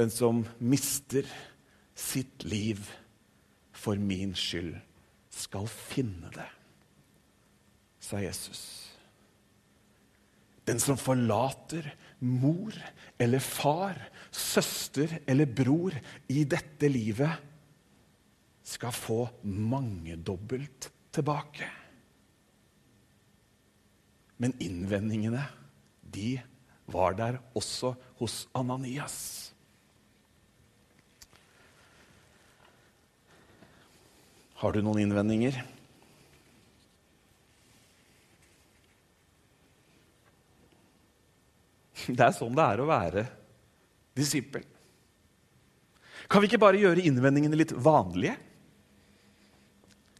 Den 0.00 0.08
som 0.08 0.46
mister 0.58 1.28
sitt 1.94 2.44
liv 2.48 2.80
for 3.76 3.98
min 4.00 4.32
skyld, 4.38 4.78
skal 5.32 5.66
finne 5.68 6.28
det, 6.34 6.44
sa 8.12 8.20
Jesus. 8.20 8.92
Den 10.68 10.78
som 10.78 10.98
forlater 11.00 11.88
mor 12.20 12.76
eller 13.18 13.42
far, 13.42 13.96
søster 14.30 15.16
eller 15.26 15.48
bror 15.48 15.96
i 16.30 16.44
dette 16.44 16.90
livet, 16.92 17.48
skal 18.62 18.94
få 18.94 19.24
mangedobbelt 19.48 20.90
tilbake. 21.12 21.66
Men 24.38 24.54
innvendingene, 24.62 25.42
de 26.02 26.36
var 26.92 27.16
der 27.18 27.40
også 27.58 27.94
hos 28.20 28.44
Ananias. 28.54 29.18
Har 34.62 34.74
du 34.76 34.82
noen 34.84 35.02
innvendinger? 35.02 35.56
Det 42.16 42.24
er 42.26 42.36
sånn 42.36 42.54
det 42.56 42.64
er 42.66 42.82
å 42.82 42.88
være 42.88 43.26
disippel. 44.16 44.64
Kan 46.30 46.42
vi 46.42 46.48
ikke 46.48 46.62
bare 46.62 46.80
gjøre 46.80 47.04
innvendingene 47.04 47.58
litt 47.58 47.72
vanlige? 47.74 48.36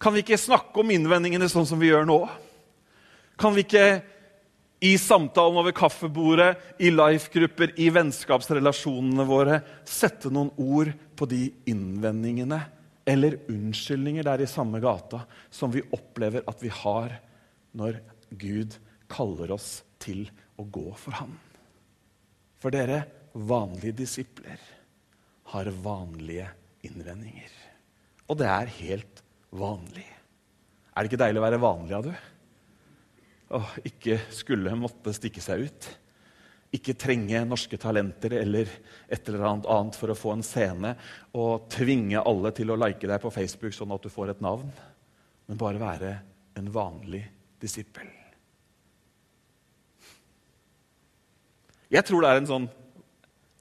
Kan 0.03 0.17
vi 0.17 0.25
ikke 0.25 0.41
snakke 0.41 0.83
om 0.83 0.91
innvendingene 0.91 1.47
sånn 1.51 1.69
som 1.69 1.79
vi 1.81 1.93
gjør 1.93 2.09
nå? 2.09 2.19
Kan 3.39 3.55
vi 3.55 3.63
ikke 3.65 3.87
i 4.83 4.97
samtalen 4.99 5.61
over 5.61 5.75
kaffebordet, 5.79 6.57
i 6.83 6.91
life-grupper, 6.91 7.77
i 7.79 7.87
vennskapsrelasjonene 7.95 9.27
våre 9.29 9.61
sette 9.87 10.33
noen 10.35 10.51
ord 10.59 10.91
på 11.15 11.29
de 11.31 11.45
innvendingene 11.71 12.59
eller 13.07 13.39
unnskyldninger 13.51 14.27
der 14.27 14.43
i 14.43 14.51
samme 14.51 14.83
gata 14.83 15.23
som 15.55 15.71
vi 15.75 15.85
opplever 15.95 16.43
at 16.51 16.59
vi 16.63 16.71
har 16.83 17.15
når 17.79 18.01
Gud 18.35 18.75
kaller 19.13 19.55
oss 19.55 19.85
til 20.03 20.27
å 20.59 20.67
gå 20.67 20.89
for 20.99 21.15
Han. 21.21 21.39
For 22.63 22.71
dere 22.71 23.03
vanlige 23.35 23.97
disipler 24.05 24.61
har 25.51 25.71
vanlige 25.83 26.47
innvendinger. 26.87 27.51
Og 28.31 28.39
det 28.39 28.47
er 28.47 28.71
helt 28.77 29.23
vanlig. 29.51 30.07
Er 30.93 31.03
det 31.03 31.11
ikke 31.11 31.25
deilig 31.25 31.43
å 31.43 31.47
være 31.49 31.65
vanlig 31.65 31.97
av 31.97 32.07
du? 32.07 32.13
Åh, 33.59 33.75
ikke 33.91 34.21
skulle 34.33 34.77
måtte 34.79 35.13
stikke 35.17 35.43
seg 35.43 35.67
ut. 35.67 35.91
Ikke 36.73 36.95
trenge 36.97 37.43
norske 37.45 37.77
talenter 37.77 38.39
eller 38.39 38.71
et 39.13 39.29
eller 39.29 39.45
annet 39.51 39.99
for 39.99 40.13
å 40.13 40.17
få 40.17 40.37
en 40.37 40.47
scene 40.47 40.95
og 41.37 41.67
tvinge 41.75 42.23
alle 42.23 42.55
til 42.57 42.73
å 42.73 42.79
like 42.79 43.11
deg 43.11 43.21
på 43.21 43.35
Facebook 43.35 43.77
sånn 43.77 43.93
at 43.93 44.07
du 44.07 44.13
får 44.13 44.33
et 44.33 44.45
navn. 44.45 44.71
Men 45.51 45.61
bare 45.61 45.83
være 45.83 46.17
en 46.57 46.73
vanlig 46.73 47.27
disippel. 47.61 48.22
Jeg 51.93 52.09
tror 52.09 52.25
det 52.25 52.33
er 52.33 52.41
en 52.41 52.49
sånn 52.49 52.69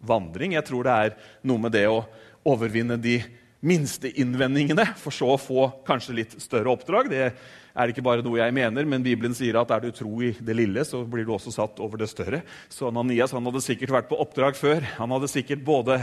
vandring. 0.08 0.56
Jeg 0.56 0.66
tror 0.68 0.88
det 0.88 0.98
er 1.06 1.16
noe 1.48 1.62
med 1.62 1.76
det 1.76 1.86
å 1.92 2.04
overvinne 2.48 2.98
de 3.02 3.20
minste 3.62 4.10
innvendingene, 4.18 4.88
for 4.98 5.14
så 5.14 5.36
å 5.36 5.40
få 5.40 5.68
kanskje 5.86 6.16
litt 6.18 6.32
større 6.42 6.72
oppdrag. 6.72 7.12
Det 7.12 7.26
er 7.30 7.92
ikke 7.92 8.04
bare 8.04 8.24
noe 8.26 8.40
jeg 8.40 8.56
mener, 8.56 8.88
men 8.90 9.04
Bibelen 9.06 9.36
sier 9.38 9.60
at 9.60 9.70
er 9.76 9.84
du 9.84 9.92
tro 9.94 10.10
i 10.26 10.32
det 10.34 10.56
lille, 10.58 10.84
så 10.88 11.04
blir 11.06 11.28
du 11.28 11.34
også 11.36 11.54
satt 11.54 11.82
over 11.84 12.02
det 12.02 12.10
større. 12.10 12.42
Så 12.74 12.90
Ananias 12.90 13.36
han 13.36 13.46
hadde 13.46 13.62
sikkert 13.64 13.94
vært 13.94 14.10
på 14.10 14.20
oppdrag 14.24 14.58
før. 14.58 14.88
Han 14.98 15.14
hadde 15.14 15.30
sikkert 15.30 15.62
både 15.68 16.00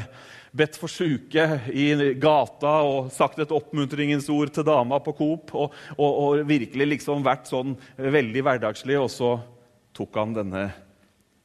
bedt 0.54 0.78
for 0.80 0.92
syke 0.92 1.44
i 1.74 1.90
gata 2.20 2.78
og 2.86 3.10
sagt 3.12 3.42
et 3.42 3.52
oppmuntringens 3.52 4.30
ord 4.32 4.52
til 4.54 4.64
dama 4.64 5.00
på 5.04 5.12
Coop 5.18 5.52
og, 5.58 5.74
og, 5.98 6.08
og 6.08 6.44
virkelig 6.48 6.92
liksom 6.94 7.26
vært 7.26 7.50
sånn 7.50 7.74
veldig 7.98 8.44
hverdagslig, 8.46 8.96
og 9.00 9.10
så 9.12 9.34
tok 9.98 10.16
han 10.22 10.38
denne 10.38 10.68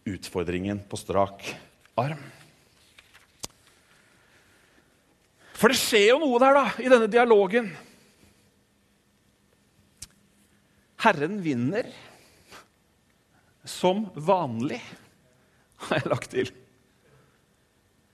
utfordringen 0.05 0.81
på 0.89 0.99
strak 0.99 1.45
arm. 1.99 2.21
For 5.53 5.71
det 5.71 5.79
skjer 5.79 6.09
jo 6.11 6.21
noe 6.23 6.39
der 6.43 6.57
da, 6.57 6.65
i 6.81 6.89
denne 6.91 7.07
dialogen. 7.11 7.69
Herren 11.03 11.37
vinner 11.43 11.87
som 13.63 14.05
vanlig, 14.15 14.81
har 15.87 16.01
jeg 16.01 16.11
lagt 16.11 16.29
til. 16.31 16.51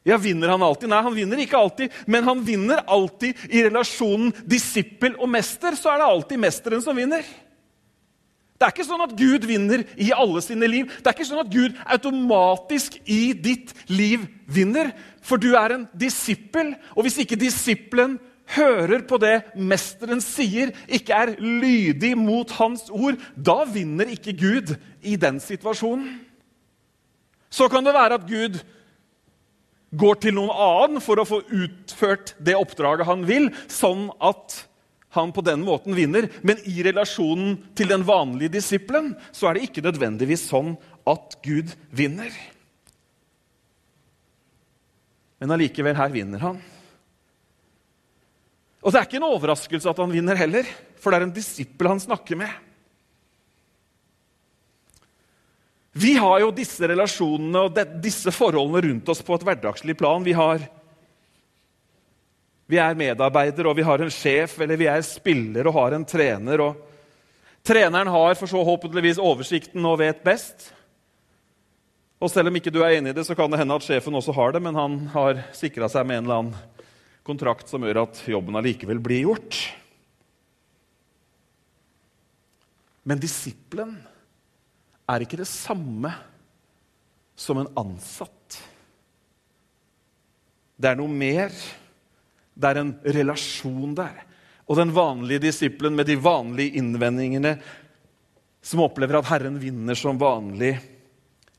Ja, 0.07 0.17
Vinner 0.17 0.53
han 0.53 0.63
alltid? 0.63 0.89
Nei, 0.89 1.01
han 1.05 1.13
vinner 1.13 1.41
ikke 1.43 1.59
alltid. 1.59 1.93
Men 2.09 2.23
han 2.25 2.39
vinner 2.45 2.81
alltid 2.87 3.37
i 3.49 3.61
relasjonen 3.67 4.31
disippel 4.47 5.17
og 5.19 5.29
mester. 5.29 5.75
Så 5.77 5.91
er 5.91 6.01
det 6.01 6.07
alltid 6.07 6.41
mesteren 6.41 6.81
som 6.81 6.97
vinner. 6.97 7.25
Det 8.59 8.67
er 8.67 8.73
ikke 8.73 8.89
sånn 8.89 9.05
at 9.05 9.13
Gud 9.15 9.45
vinner 9.47 9.85
i 9.95 10.09
alle 10.11 10.41
sine 10.43 10.67
liv. 10.67 10.89
Det 10.99 11.07
er 11.07 11.15
ikke 11.15 11.29
sånn 11.29 11.45
at 11.45 11.53
Gud 11.53 11.77
automatisk 11.87 12.97
i 13.07 13.31
ditt 13.31 13.71
liv 13.87 14.25
vinner. 14.51 14.91
For 15.23 15.39
du 15.39 15.53
er 15.55 15.77
en 15.77 15.85
disippel, 15.95 16.73
og 16.91 17.05
hvis 17.07 17.21
ikke 17.23 17.39
disippelen 17.39 18.17
hører 18.57 19.05
på 19.07 19.19
det 19.21 19.37
mesteren 19.55 20.19
sier, 20.23 20.73
ikke 20.91 21.15
er 21.15 21.35
lydig 21.39 22.15
mot 22.19 22.51
hans 22.57 22.89
ord, 22.91 23.19
da 23.37 23.61
vinner 23.69 24.11
ikke 24.11 24.35
Gud 24.35 24.75
i 25.07 25.15
den 25.21 25.39
situasjonen. 25.39 26.17
Så 27.49 27.69
kan 27.71 27.85
det 27.87 27.95
være 27.95 28.19
at 28.19 28.27
Gud 28.27 28.59
går 29.99 30.19
til 30.21 30.35
noen 30.35 30.51
annen 30.51 31.01
for 31.01 31.21
å 31.21 31.25
få 31.25 31.39
utført 31.47 32.35
det 32.43 32.57
oppdraget 32.59 33.07
han 33.07 33.23
vil, 33.29 33.49
sånn 33.71 34.09
at 34.19 34.65
han 35.15 35.33
på 35.33 35.43
den 35.45 35.63
måten 35.65 35.95
vinner. 35.97 36.29
Men 36.45 36.61
i 36.69 36.83
relasjonen 36.85 37.57
til 37.77 37.89
den 37.91 38.05
vanlige 38.07 38.57
disippelen 38.59 39.13
så 39.31 39.49
er 39.49 39.57
det 39.57 39.67
ikke 39.69 39.85
nødvendigvis 39.85 40.47
sånn 40.51 40.75
at 41.09 41.37
Gud 41.45 41.73
vinner. 41.95 42.29
Men 45.39 45.55
allikevel, 45.55 45.95
her 45.97 46.11
vinner 46.13 46.43
han. 46.43 46.59
Og 48.79 48.91
det 48.91 48.99
er 48.99 49.07
ikke 49.07 49.19
en 49.19 49.31
overraskelse 49.31 49.91
at 49.91 49.99
han 49.99 50.11
vinner 50.11 50.39
heller, 50.39 50.67
for 50.99 51.11
det 51.11 51.19
er 51.19 51.27
en 51.27 51.35
disippel 51.35 51.89
han 51.91 52.01
snakker 52.03 52.39
med. 52.39 52.51
Vi 55.99 56.13
har 56.21 56.37
jo 56.43 56.51
disse 56.55 56.87
relasjonene 56.87 57.63
og 57.65 57.79
disse 58.03 58.31
forholdene 58.31 58.83
rundt 58.85 59.09
oss 59.11 59.23
på 59.25 59.35
et 59.35 59.43
hverdagslig 59.47 59.97
plan. 59.99 60.23
Vi 60.23 60.35
har 60.37 60.61
vi 62.69 62.77
er 62.77 62.97
medarbeidere, 62.97 63.71
og 63.71 63.77
vi 63.79 63.85
har 63.87 64.01
en 64.03 64.11
sjef, 64.13 64.59
eller 64.61 64.77
vi 64.77 64.87
er 64.91 65.01
spiller 65.05 65.67
og 65.67 65.73
har 65.79 65.95
en 65.97 66.05
trener. 66.05 66.61
og 66.61 66.77
Treneren 67.65 68.11
har 68.13 68.35
for 68.37 68.51
så 68.51 68.61
håpentligvis 68.65 69.21
oversikten 69.21 69.85
og 69.89 69.97
vet 70.03 70.21
best. 70.25 70.69
Og 72.21 72.29
selv 72.29 72.51
om 72.51 72.59
ikke 72.59 72.73
du 72.73 72.83
er 72.83 72.99
enig 72.99 73.13
i 73.13 73.17
det, 73.17 73.25
så 73.25 73.33
kan 73.37 73.49
det 73.49 73.61
hende 73.61 73.73
at 73.79 73.85
sjefen 73.87 74.15
også 74.19 74.35
har 74.37 74.53
det, 74.53 74.61
men 74.61 74.77
han 74.77 74.99
har 75.15 75.41
sikra 75.55 75.89
seg 75.89 76.05
med 76.05 76.19
en 76.19 76.27
eller 76.27 76.43
annen 76.43 76.85
kontrakt 77.25 77.69
som 77.71 77.83
gjør 77.85 78.03
at 78.03 78.21
jobben 78.29 78.57
allikevel 78.59 79.01
blir 79.01 79.23
gjort. 79.25 79.57
Men 83.07 83.21
disippelen 83.21 83.95
er 85.09 85.25
ikke 85.25 85.39
det 85.41 85.49
samme 85.49 86.11
som 87.39 87.61
en 87.61 87.71
ansatt. 87.79 88.59
Det 90.79 90.91
er 90.91 90.99
noe 90.99 91.09
mer 91.09 91.55
det 92.59 92.69
er 92.69 92.81
en 92.81 92.93
relasjon 93.17 93.95
der. 93.97 94.25
Og 94.69 94.77
den 94.77 94.91
vanlige 94.93 95.47
disippelen 95.47 95.95
med 95.97 96.09
de 96.09 96.17
vanlige 96.19 96.77
innvendingene, 96.81 97.55
som 98.61 98.83
opplever 98.83 99.17
at 99.19 99.29
Herren 99.31 99.57
vinner 99.61 99.97
som 99.97 100.19
vanlig, 100.19 100.75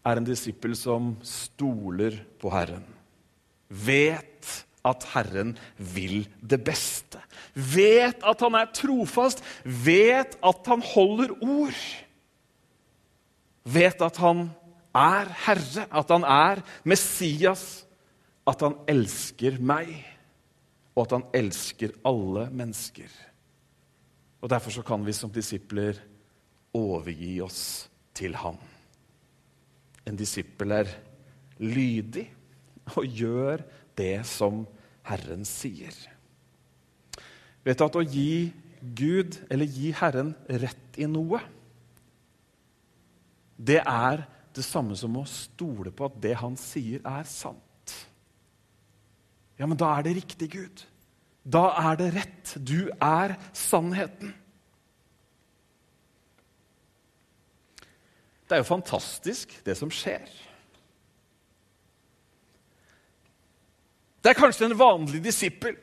er 0.06 0.20
en 0.20 0.26
disippel 0.26 0.76
som 0.78 1.14
stoler 1.26 2.20
på 2.40 2.52
Herren. 2.52 2.84
Vet 3.68 4.48
at 4.86 5.04
Herren 5.12 5.56
vil 5.76 6.22
det 6.40 6.60
beste. 6.64 7.20
Vet 7.54 8.22
at 8.24 8.44
han 8.44 8.56
er 8.56 8.70
trofast. 8.76 9.42
Vet 9.64 10.38
at 10.44 10.70
han 10.70 10.84
holder 10.92 11.34
ord. 11.40 11.82
Vet 13.64 14.00
at 14.04 14.20
han 14.22 14.48
er 14.96 15.28
Herre, 15.44 15.84
at 15.90 16.10
han 16.10 16.24
er 16.26 16.62
Messias, 16.88 17.84
at 18.48 18.64
han 18.64 18.78
elsker 18.90 19.60
meg 19.62 19.92
og 21.00 21.06
at 21.06 21.14
han 21.16 21.28
elsker 21.32 21.94
alle 22.04 22.50
mennesker. 22.52 23.08
Og 24.44 24.50
Derfor 24.52 24.74
så 24.74 24.82
kan 24.84 25.04
vi 25.06 25.14
som 25.16 25.32
disipler 25.32 25.96
overgi 26.76 27.38
oss 27.40 27.88
til 28.16 28.36
ham. 28.36 28.58
En 30.04 30.16
disippel 30.16 30.76
er 30.76 30.90
lydig 31.60 32.26
og 32.92 33.06
gjør 33.06 33.64
det 33.96 34.26
som 34.28 34.66
Herren 35.08 35.46
sier. 35.48 35.94
Vet 37.64 37.80
du 37.80 37.86
at 37.86 37.96
å 37.96 38.04
gi 38.04 38.52
Gud, 38.80 39.40
eller 39.52 39.68
gi 39.68 39.94
Herren, 39.96 40.34
rett 40.48 41.00
i 41.00 41.08
noe, 41.08 41.40
det 43.56 43.80
er 43.84 44.24
det 44.56 44.64
samme 44.64 44.96
som 44.96 45.16
å 45.20 45.26
stole 45.28 45.92
på 45.92 46.08
at 46.08 46.20
det 46.20 46.36
han 46.40 46.56
sier, 46.60 47.00
er 47.04 47.28
sant. 47.28 47.66
Ja, 49.60 49.68
men 49.68 49.76
da 49.76 49.92
er 49.92 50.06
det 50.06 50.16
riktig, 50.16 50.48
Gud. 50.56 50.86
Da 51.42 51.70
er 51.90 51.96
det 52.00 52.10
rett. 52.16 52.54
Du 52.56 52.90
er 53.00 53.36
sannheten. 53.56 54.34
Det 58.50 58.56
er 58.56 58.64
jo 58.64 58.72
fantastisk, 58.72 59.52
det 59.64 59.76
som 59.78 59.92
skjer. 59.94 60.26
Det 64.20 64.32
er 64.32 64.36
kanskje 64.36 64.66
en 64.66 64.76
vanlig 64.76 65.22
disippel. 65.24 65.76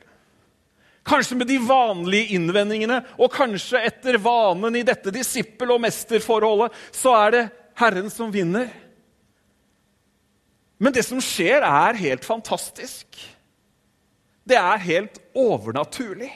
Kanskje 1.08 1.38
med 1.40 1.48
de 1.48 1.56
vanlige 1.64 2.36
innvendingene, 2.36 3.00
og 3.16 3.32
kanskje 3.32 3.80
etter 3.88 4.18
vanen 4.20 4.76
i 4.76 4.84
dette 4.84 5.10
disippel- 5.14 5.72
og 5.72 5.80
mesterforholdet, 5.80 6.76
så 6.92 7.14
er 7.16 7.34
det 7.34 7.42
Herren 7.80 8.12
som 8.12 8.30
vinner. 8.34 8.68
Men 10.78 10.94
det 10.94 11.06
som 11.08 11.22
skjer, 11.24 11.64
er 11.64 11.98
helt 12.04 12.28
fantastisk. 12.28 13.16
Det 14.48 14.58
er 14.58 14.84
helt 14.86 15.18
overnaturlig. 15.36 16.30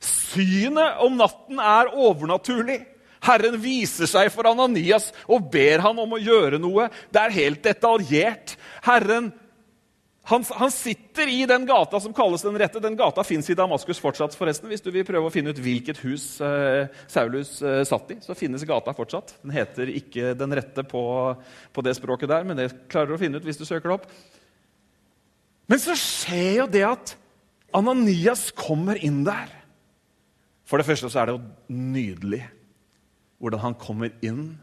Synet 0.00 1.00
om 1.04 1.16
natten 1.18 1.60
er 1.60 1.92
overnaturlig. 1.92 2.80
Herren 3.26 3.56
viser 3.58 4.08
seg 4.08 4.28
for 4.30 4.46
Ananias 4.48 5.10
og 5.26 5.48
ber 5.52 5.82
han 5.82 5.98
om 5.98 6.14
å 6.14 6.20
gjøre 6.20 6.60
noe. 6.62 6.88
Det 7.10 7.22
er 7.22 7.36
helt 7.40 7.64
detaljert. 7.64 8.54
Herren 8.86 9.32
han, 10.26 10.42
han, 10.58 10.70
sitter 10.74 11.28
i 11.30 11.44
den 11.46 11.66
gata 11.68 12.00
som 12.02 12.14
kalles 12.14 12.42
Den 12.42 12.56
rette. 12.58 12.80
Den 12.82 12.96
gata 12.98 13.22
fins 13.24 13.46
i 13.50 13.54
Damaskus 13.54 14.00
fortsatt. 14.02 14.34
forresten. 14.34 14.66
Hvis 14.68 14.82
du 14.82 14.90
vil 14.90 15.06
prøve 15.06 15.28
å 15.28 15.30
finne 15.30 15.52
ut 15.54 15.60
hvilket 15.62 16.00
hus 16.02 16.40
eh, 16.42 16.90
Saulus 17.06 17.60
eh, 17.62 17.84
satt 17.86 18.10
i, 18.10 18.16
så 18.24 18.34
finnes 18.34 18.66
gata 18.66 18.94
fortsatt. 18.96 19.36
Den 19.44 19.54
heter 19.54 19.92
ikke 19.94 20.34
Den 20.34 20.56
rette 20.58 20.82
på, 20.82 21.04
på 21.70 21.86
det 21.86 21.94
språket 21.94 22.32
der, 22.32 22.48
men 22.48 22.58
det 22.58 22.72
klarer 22.90 23.12
du 23.12 23.14
å 23.14 23.20
finne 23.22 23.38
ut 23.38 23.46
hvis 23.46 23.60
du 23.60 23.64
søker 23.68 23.86
det 23.86 24.00
opp. 24.00 24.10
Men 25.66 25.82
så 25.82 25.96
skjer 25.98 26.62
jo 26.62 26.66
det 26.70 26.84
at 26.86 27.14
Ananias 27.74 28.48
kommer 28.56 28.98
inn 29.02 29.24
der. 29.26 29.50
For 30.66 30.78
det 30.78 30.86
første 30.88 31.10
så 31.10 31.22
er 31.22 31.28
det 31.28 31.36
jo 31.36 31.74
nydelig 31.74 32.42
hvordan 33.42 33.62
han 33.62 33.76
kommer 33.78 34.14
inn 34.24 34.56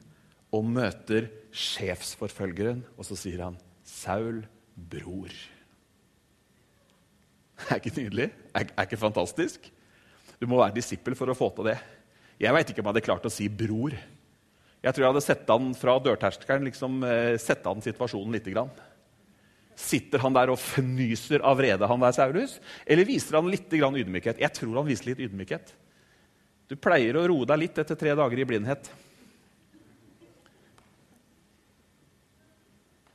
og 0.54 0.66
møter 0.66 1.30
sjefsforfølgeren, 1.54 2.82
og 2.98 3.06
så 3.06 3.18
sier 3.18 3.44
han 3.46 3.58
'Saul, 3.86 4.44
bror'. 4.74 5.42
Er 7.70 7.78
ikke 7.78 7.94
nydelig? 7.96 8.32
Er, 8.56 8.66
er 8.76 8.88
ikke 8.88 8.98
fantastisk? 8.98 9.70
Du 10.42 10.48
må 10.50 10.58
være 10.60 10.76
disippel 10.76 11.16
for 11.16 11.30
å 11.30 11.38
få 11.38 11.52
til 11.56 11.70
det. 11.70 11.78
Jeg 12.42 12.54
veit 12.56 12.70
ikke 12.70 12.82
om 12.82 12.90
jeg 12.90 12.96
hadde 12.96 13.06
klart 13.06 13.28
å 13.30 13.32
si 13.32 13.48
'bror'. 13.48 13.96
Jeg 14.84 14.92
tror 14.92 15.04
jeg 15.06 15.12
hadde 15.14 15.24
sett 15.24 15.48
han 15.48 15.70
fra 15.80 15.96
dørterskelen 16.04 16.66
liksom, 16.68 17.04
eh, 17.08 17.38
sett 17.40 17.64
an 17.68 17.80
situasjonen 17.80 18.34
lite 18.36 18.52
grann. 18.52 18.72
Sitter 19.80 20.22
han 20.22 20.36
der 20.36 20.52
og 20.54 20.60
fnyser 20.62 21.44
av 21.46 21.58
vrede, 21.58 21.88
han 21.90 22.04
der 22.04 22.16
Saulus? 22.16 22.60
Eller 22.86 23.08
viser 23.08 23.40
han 23.40 23.50
litt 23.50 23.74
ydmykhet? 23.74 24.42
Jeg 24.42 24.54
tror 24.54 24.82
han 24.82 24.90
viser 24.90 25.12
litt 25.12 25.24
ydmykhet. 25.26 25.74
Du 26.70 26.76
pleier 26.80 27.18
å 27.18 27.26
roe 27.30 27.48
deg 27.50 27.60
litt 27.66 27.80
etter 27.82 27.98
tre 28.00 28.14
dager 28.18 28.40
i 28.40 28.48
blindhet. 28.48 28.90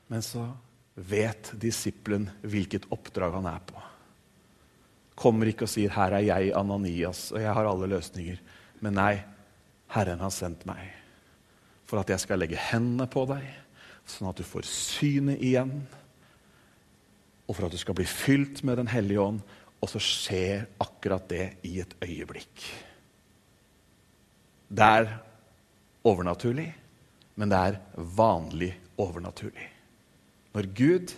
Men 0.09 0.25
så 0.25 0.47
vet 0.95 1.53
disippelen 1.61 2.27
hvilket 2.43 2.89
oppdrag 2.95 3.37
han 3.39 3.49
er 3.51 3.63
på. 3.67 3.77
Kommer 5.19 5.51
ikke 5.51 5.67
og 5.67 5.73
sier 5.73 5.91
'Her 5.91 6.13
er 6.21 6.25
jeg, 6.27 6.53
Ananias, 6.55 7.33
og 7.33 7.41
jeg 7.41 7.55
har 7.55 7.67
alle 7.67 7.91
løsninger'. 7.91 8.39
Men 8.81 8.95
nei, 8.95 9.25
Herren 9.89 10.21
har 10.21 10.31
sendt 10.31 10.65
meg 10.67 10.95
for 11.89 12.01
at 12.01 12.11
jeg 12.13 12.21
skal 12.21 12.39
legge 12.39 12.57
hendene 12.57 13.09
på 13.09 13.25
deg, 13.27 13.45
sånn 14.09 14.29
at 14.29 14.37
du 14.37 14.45
får 14.45 14.67
synet 14.69 15.41
igjen, 15.41 15.87
og 17.49 17.57
for 17.57 17.67
at 17.67 17.73
du 17.73 17.81
skal 17.81 17.97
bli 17.97 18.07
fylt 18.09 18.63
med 18.65 18.77
Den 18.77 18.91
hellige 18.93 19.21
ånd. 19.21 19.41
Og 19.81 19.89
så 19.89 20.01
skjer 20.03 20.67
akkurat 20.83 21.29
det 21.31 21.45
i 21.63 21.79
et 21.81 21.95
øyeblikk. 22.03 22.65
Det 24.69 24.85
er 24.85 25.13
overnaturlig, 26.05 26.69
men 27.39 27.49
det 27.49 27.59
er 27.59 27.79
vanlig 27.97 28.73
overnaturlig. 28.99 29.69
Når 30.53 30.67
Gud 30.75 31.15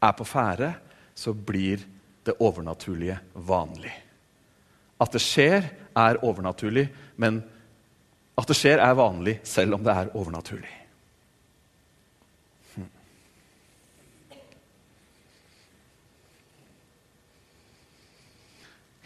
er 0.00 0.12
på 0.12 0.24
ferde, 0.24 0.70
så 1.14 1.34
blir 1.34 1.82
det 2.24 2.38
overnaturlige 2.40 3.18
vanlig. 3.34 3.92
At 5.00 5.12
det 5.12 5.20
skjer, 5.20 5.66
er 5.94 6.22
overnaturlig, 6.24 6.86
men 7.16 7.42
at 8.38 8.48
det 8.48 8.56
skjer, 8.56 8.78
er 8.78 8.96
vanlig 8.98 9.40
selv 9.46 9.76
om 9.76 9.84
det 9.84 9.92
er 9.92 10.14
overnaturlig. 10.14 10.83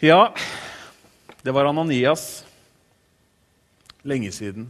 Ja, 0.01 0.35
det 1.41 1.51
var 1.51 1.65
Ananias. 1.65 2.45
Lenge 4.01 4.31
siden. 4.31 4.69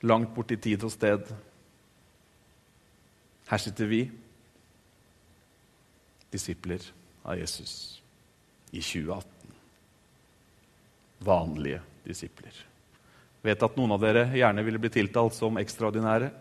Langt 0.00 0.34
bort 0.34 0.50
i 0.50 0.56
tid 0.56 0.84
og 0.88 0.92
sted. 0.94 1.28
Her 3.46 3.60
sitter 3.60 3.92
vi, 3.92 4.00
disipler 6.32 6.80
av 7.28 7.36
Jesus, 7.36 8.00
i 8.72 8.80
2018. 8.80 9.52
Vanlige 11.28 11.84
disipler. 12.08 12.64
Vet 13.44 13.62
at 13.62 13.76
noen 13.76 13.98
av 13.98 14.00
dere 14.00 14.30
gjerne 14.32 14.64
ville 14.64 14.80
bli 14.80 14.96
tiltalt 14.96 15.36
som 15.36 15.60
ekstraordinære. 15.60 16.32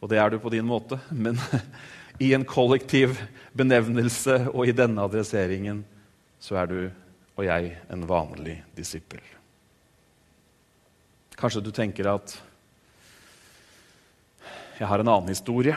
Og 0.00 0.08
det 0.08 0.24
er 0.24 0.32
du 0.32 0.40
på 0.40 0.56
din 0.56 0.64
måte, 0.64 0.96
men 1.12 1.36
i 2.24 2.32
en 2.32 2.48
kollektiv 2.48 3.20
benevnelse 3.52 4.46
og 4.54 4.72
i 4.72 4.76
denne 4.76 5.04
adresseringen 5.04 5.84
så 6.44 6.58
er 6.60 6.68
du 6.68 6.78
og 7.34 7.46
jeg 7.46 7.72
en 7.90 8.04
vanlig 8.06 8.58
disippel. 8.76 9.22
Kanskje 11.34 11.62
du 11.64 11.70
tenker 11.74 12.10
at 12.12 12.34
jeg 14.78 14.90
har 14.90 15.00
en 15.00 15.10
annen 15.10 15.32
historie. 15.32 15.74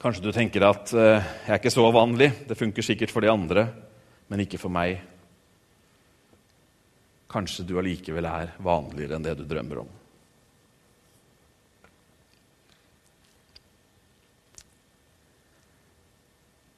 Kanskje 0.00 0.24
du 0.24 0.30
tenker 0.34 0.64
at 0.66 0.90
uh, 0.94 1.20
jeg 1.20 1.52
er 1.52 1.60
ikke 1.60 1.74
så 1.74 1.84
vanlig. 1.92 2.30
Det 2.48 2.58
funker 2.58 2.86
sikkert 2.86 3.12
for 3.12 3.24
de 3.24 3.30
andre, 3.30 3.66
men 4.30 4.42
ikke 4.44 4.60
for 4.62 4.72
meg. 4.72 4.96
Kanskje 7.30 7.66
du 7.68 7.76
allikevel 7.78 8.26
er 8.30 8.56
vanligere 8.64 9.18
enn 9.18 9.26
det 9.26 9.36
du 9.38 9.46
drømmer 9.48 9.84
om. 9.84 9.92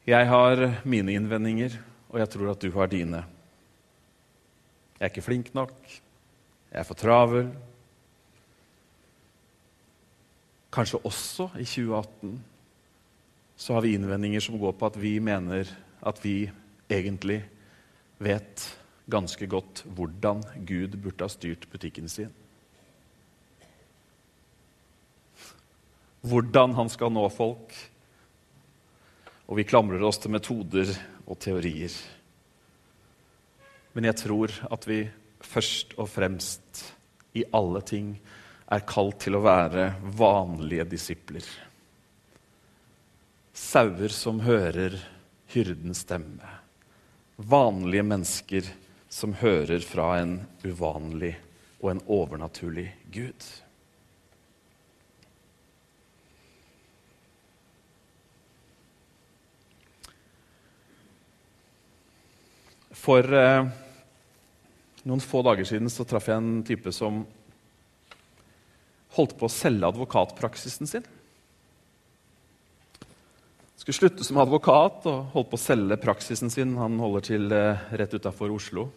Jeg 0.07 0.29
har 0.31 0.61
mine 0.87 1.17
innvendinger, 1.19 1.81
og 2.09 2.21
jeg 2.21 2.31
tror 2.33 2.53
at 2.53 2.63
du 2.63 2.71
har 2.75 2.91
dine. 2.91 3.23
Jeg 4.97 5.05
er 5.05 5.13
ikke 5.13 5.27
flink 5.27 5.55
nok. 5.55 5.75
Jeg 6.71 6.81
er 6.81 6.87
for 6.89 6.99
travel. 6.99 7.51
Kanskje 10.73 11.01
også 11.05 11.51
i 11.57 11.65
2018 11.65 12.37
så 13.57 13.73
har 13.73 13.85
vi 13.85 13.95
innvendinger 13.97 14.43
som 14.45 14.59
går 14.61 14.75
på 14.77 14.89
at 14.91 14.99
vi 15.01 15.17
mener 15.25 15.69
at 16.05 16.19
vi 16.25 16.51
egentlig 16.93 17.41
vet 18.21 18.65
ganske 19.11 19.47
godt 19.49 19.85
hvordan 19.97 20.43
Gud 20.69 20.97
burde 21.01 21.25
ha 21.25 21.33
styrt 21.33 21.65
butikken 21.73 22.09
sin. 22.09 22.33
Hvordan 26.27 26.75
han 26.77 26.91
skal 26.93 27.13
nå 27.15 27.29
folk. 27.31 27.73
Og 29.47 29.61
vi 29.61 29.65
klamrer 29.69 30.03
oss 30.03 30.19
til 30.19 30.35
metoder 30.35 30.91
og 31.27 31.39
teorier. 31.43 31.93
Men 33.95 34.09
jeg 34.11 34.21
tror 34.23 34.53
at 34.71 34.89
vi 34.89 35.05
først 35.43 35.95
og 36.01 36.09
fremst 36.11 36.83
i 37.37 37.45
alle 37.55 37.83
ting 37.87 38.15
er 38.73 38.87
kalt 38.89 39.21
til 39.23 39.39
å 39.39 39.45
være 39.45 39.91
vanlige 40.19 40.87
disipler. 40.97 41.47
Sauer 43.57 44.13
som 44.13 44.43
hører 44.45 44.99
hyrdens 45.53 46.03
stemme. 46.05 46.55
Vanlige 47.37 48.05
mennesker 48.05 48.69
som 49.13 49.37
hører 49.41 49.85
fra 49.85 50.17
en 50.21 50.41
uvanlig 50.65 51.35
og 51.81 51.93
en 51.93 52.03
overnaturlig 52.19 52.89
Gud. 53.13 53.47
For 63.07 63.37
eh, 63.39 63.69
noen 65.07 65.23
få 65.23 65.45
dager 65.47 65.69
siden 65.69 65.91
så 65.93 66.07
traff 66.09 66.27
jeg 66.27 66.43
en 66.43 66.65
type 66.67 66.91
som 66.95 67.23
holdt 69.17 69.37
på 69.39 69.47
å 69.47 69.53
selge 69.53 69.87
advokatpraksisen 69.87 70.91
sin 70.91 71.07
skulle 73.87 74.11
slutte 74.11 74.25
som 74.27 74.41
advokat 74.43 75.05
og 75.07 75.29
holdt 75.31 75.53
på 75.53 75.55
å 75.55 75.63
selge 75.63 75.95
praksisen 76.03 76.51
sin. 76.51 76.73
Han 76.75 76.97
holder 76.99 77.23
til 77.23 77.53
eh, 77.55 77.85
rett 77.95 78.17
utafor 78.19 78.51
Oslo. 78.51 78.89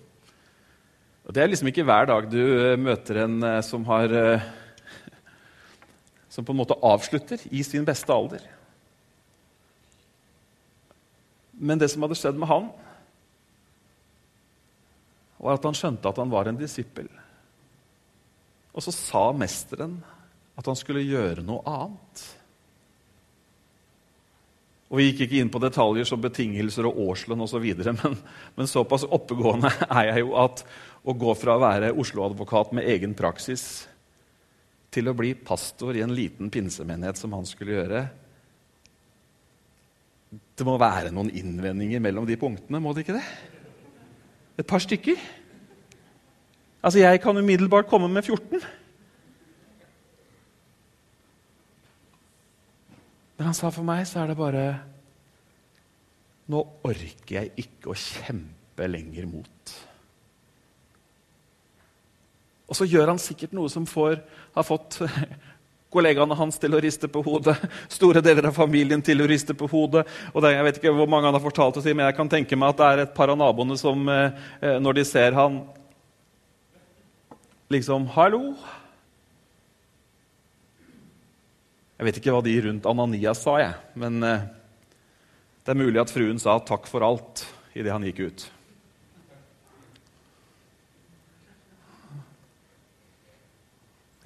Og 1.27 1.35
Det 1.35 1.43
er 1.43 1.51
liksom 1.51 1.69
ikke 1.69 1.85
hver 1.85 2.09
dag 2.09 2.25
du 2.31 2.41
eh, 2.41 2.73
møter 2.73 3.19
en 3.21 3.35
eh, 3.45 3.59
som 3.61 3.85
har 3.85 4.09
Som 6.33 6.45
på 6.45 6.55
en 6.55 6.61
måte 6.61 6.77
avslutter 6.81 7.41
i 7.53 7.61
sin 7.65 7.85
beste 7.85 8.13
alder. 8.13 8.41
Men 11.53 11.77
det 11.77 11.91
som 11.93 12.01
hadde 12.05 12.17
skjedd 12.17 12.41
med 12.41 12.49
han, 12.49 12.71
var 15.39 15.57
at 15.57 15.67
han 15.67 15.77
skjønte 15.77 16.09
at 16.09 16.19
han 16.19 16.31
var 16.31 16.49
en 16.49 16.59
disippel. 16.59 17.07
Og 18.75 18.83
så 18.83 18.93
sa 18.95 19.29
mesteren 19.35 19.97
at 20.59 20.67
han 20.67 20.77
skulle 20.77 21.05
gjøre 21.07 21.45
noe 21.47 21.63
annet. 21.67 22.25
Og 24.89 24.97
Vi 24.97 25.05
gikk 25.09 25.25
ikke 25.25 25.41
inn 25.43 25.51
på 25.53 25.61
detaljer 25.61 26.07
som 26.09 26.21
betingelser 26.21 26.87
og 26.89 26.97
årslønn 27.05 27.45
osv., 27.45 27.65
men, 28.01 28.17
men 28.57 28.69
såpass 28.69 29.05
oppegående 29.05 29.71
er 29.87 30.13
jeg 30.13 30.25
jo 30.25 30.33
at 30.41 30.65
å 31.05 31.15
gå 31.15 31.35
fra 31.37 31.55
å 31.55 31.61
være 31.63 31.93
Oslo-advokat 31.95 32.73
med 32.75 32.89
egen 32.89 33.13
praksis 33.17 33.85
til 34.89 35.07
å 35.07 35.15
bli 35.15 35.35
pastor 35.37 35.95
i 35.95 36.01
en 36.03 36.15
liten 36.17 36.49
pinsemenighet 36.51 37.19
som 37.21 37.35
han 37.37 37.45
skulle 37.47 37.77
gjøre 37.77 38.01
Det 40.57 40.65
må 40.65 40.75
være 40.81 41.13
noen 41.13 41.29
innvendinger 41.31 42.01
mellom 42.03 42.25
de 42.27 42.35
punktene, 42.41 42.81
må 42.81 42.91
det 42.93 43.05
ikke 43.05 43.19
det? 43.19 43.27
Et 44.59 44.67
par 44.67 44.81
stykker. 44.83 45.15
Altså, 46.83 46.99
jeg 46.99 47.21
kan 47.23 47.37
umiddelbart 47.37 47.87
komme 47.87 48.07
med 48.11 48.23
14. 48.23 48.61
Men 53.37 53.45
han 53.45 53.55
sa 53.55 53.71
for 53.71 53.87
meg 53.87 54.03
så 54.07 54.19
er 54.19 54.31
det 54.31 54.39
bare 54.39 54.63
Nå 56.49 56.59
orker 56.83 57.35
jeg 57.35 57.51
ikke 57.61 57.91
å 57.93 57.95
kjempe 57.95 58.87
lenger 58.89 59.27
mot. 59.29 59.73
Og 62.69 62.75
så 62.75 62.87
gjør 62.89 63.13
han 63.13 63.21
sikkert 63.21 63.53
noe 63.53 63.69
som 63.69 63.85
får, 63.87 64.17
har 64.55 64.65
fått 64.65 64.97
kollegaene 65.93 66.37
hans 66.37 66.59
til 66.61 66.75
å 66.77 66.81
riste 66.81 67.09
på 67.11 67.23
hodet. 67.25 67.55
Store 67.97 68.21
deler 68.25 68.49
av 68.49 68.57
familien 68.57 69.01
til 69.05 69.23
å 69.23 69.29
riste 69.29 69.55
på 69.57 69.69
hodet. 69.71 70.05
Og 70.33 70.43
det, 70.43 70.53
jeg 70.55 70.67
vet 70.67 70.81
ikke 70.81 70.93
hvor 70.95 71.09
mange 71.09 71.29
han 71.29 71.37
har 71.37 71.43
fortalt 71.43 71.79
det 71.79 71.85
til, 71.87 71.97
men 71.97 72.07
jeg 72.09 72.17
kan 72.19 72.31
tenke 72.31 72.59
meg 72.59 72.73
at 72.73 72.81
det 72.81 72.89
er 72.89 73.03
et 73.05 73.15
par 73.17 73.33
av 73.33 73.39
naboene 73.39 73.77
som, 73.79 74.05
eh, 74.13 74.77
når 74.81 74.99
de 74.99 75.07
ser 75.07 75.37
han, 75.37 75.63
liksom 77.73 78.07
Hallo? 78.15 78.53
Jeg 81.99 82.07
vet 82.07 82.21
ikke 82.21 82.31
hva 82.31 82.45
de 82.45 82.53
rundt 82.63 82.87
Ananias 82.87 83.41
sa, 83.43 83.57
jeg. 83.59 83.73
Men 83.99 84.23
eh, 84.23 84.47
det 85.65 85.73
er 85.73 85.81
mulig 85.81 85.99
at 86.01 86.13
fruen 86.13 86.39
sa 86.41 86.55
takk 86.63 86.87
for 86.89 87.03
alt 87.05 87.43
idet 87.75 87.91
han 87.91 88.05
gikk 88.07 88.23
ut. 88.29 88.45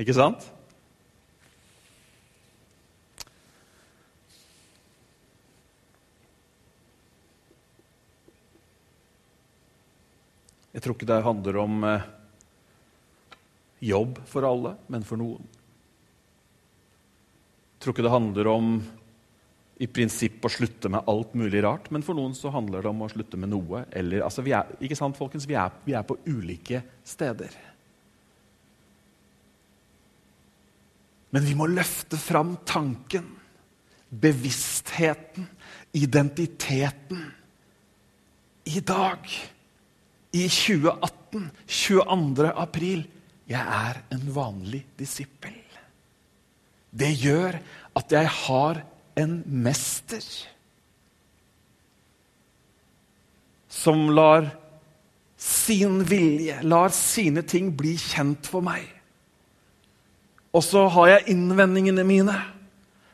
Ikke 0.03 0.15
sant? 0.17 0.45
Jeg 10.73 10.81
tror 10.81 10.97
ikke 10.97 11.09
det 11.09 11.21
handler 11.25 11.59
om 11.61 11.83
eh, 11.85 12.05
jobb 13.85 14.17
for 14.29 14.47
alle, 14.47 14.73
men 14.89 15.05
for 15.05 15.21
noen. 15.21 15.45
Jeg 17.73 17.83
tror 17.83 17.95
ikke 17.95 18.05
det 18.07 18.13
handler 18.13 18.49
om 18.49 18.75
i 19.83 19.89
prinsipp 19.89 20.45
å 20.45 20.51
slutte 20.53 20.89
med 20.93 21.05
alt 21.09 21.33
mulig 21.37 21.61
rart, 21.65 21.89
men 21.91 22.05
for 22.05 22.17
noen 22.17 22.33
så 22.37 22.51
handler 22.53 22.85
det 22.85 22.91
om 22.93 23.03
å 23.03 23.11
slutte 23.11 23.37
med 23.37 23.51
noe. 23.51 23.83
Eller, 23.91 24.23
altså, 24.25 24.45
vi, 24.45 24.53
er, 24.55 24.73
ikke 24.81 24.97
sant, 24.97 25.17
folkens? 25.19 25.47
Vi 25.49 25.57
er, 25.59 25.73
vi 25.85 25.95
er 25.97 26.05
på 26.07 26.17
ulike 26.29 26.81
steder. 27.05 27.53
Men 31.33 31.45
vi 31.45 31.55
må 31.57 31.67
løfte 31.69 32.17
fram 32.21 32.55
tanken, 32.69 33.25
bevisstheten, 34.09 35.47
identiteten 35.97 37.25
i 38.69 38.79
dag 38.85 39.25
i 40.33 40.47
2018, 40.49 41.49
22. 41.67 42.49
april, 42.57 43.05
jeg 43.49 43.61
er 43.61 43.99
en 44.13 44.23
vanlig 44.33 44.81
disippel. 44.97 45.55
Det 46.93 47.11
gjør 47.21 47.59
at 47.97 48.13
jeg 48.13 48.29
har 48.45 48.81
en 49.19 49.37
mester 49.45 50.25
som 53.73 54.07
lar 54.13 54.47
sin 55.37 56.01
vilje, 56.07 56.59
lar 56.63 56.93
sine 56.95 57.43
ting 57.45 57.71
bli 57.77 57.95
kjent 57.99 58.47
for 58.49 58.65
meg. 58.65 58.85
Og 60.53 60.61
så 60.65 60.85
har 60.93 61.09
jeg 61.09 61.33
innvendingene 61.33 62.05
mine. 62.07 62.35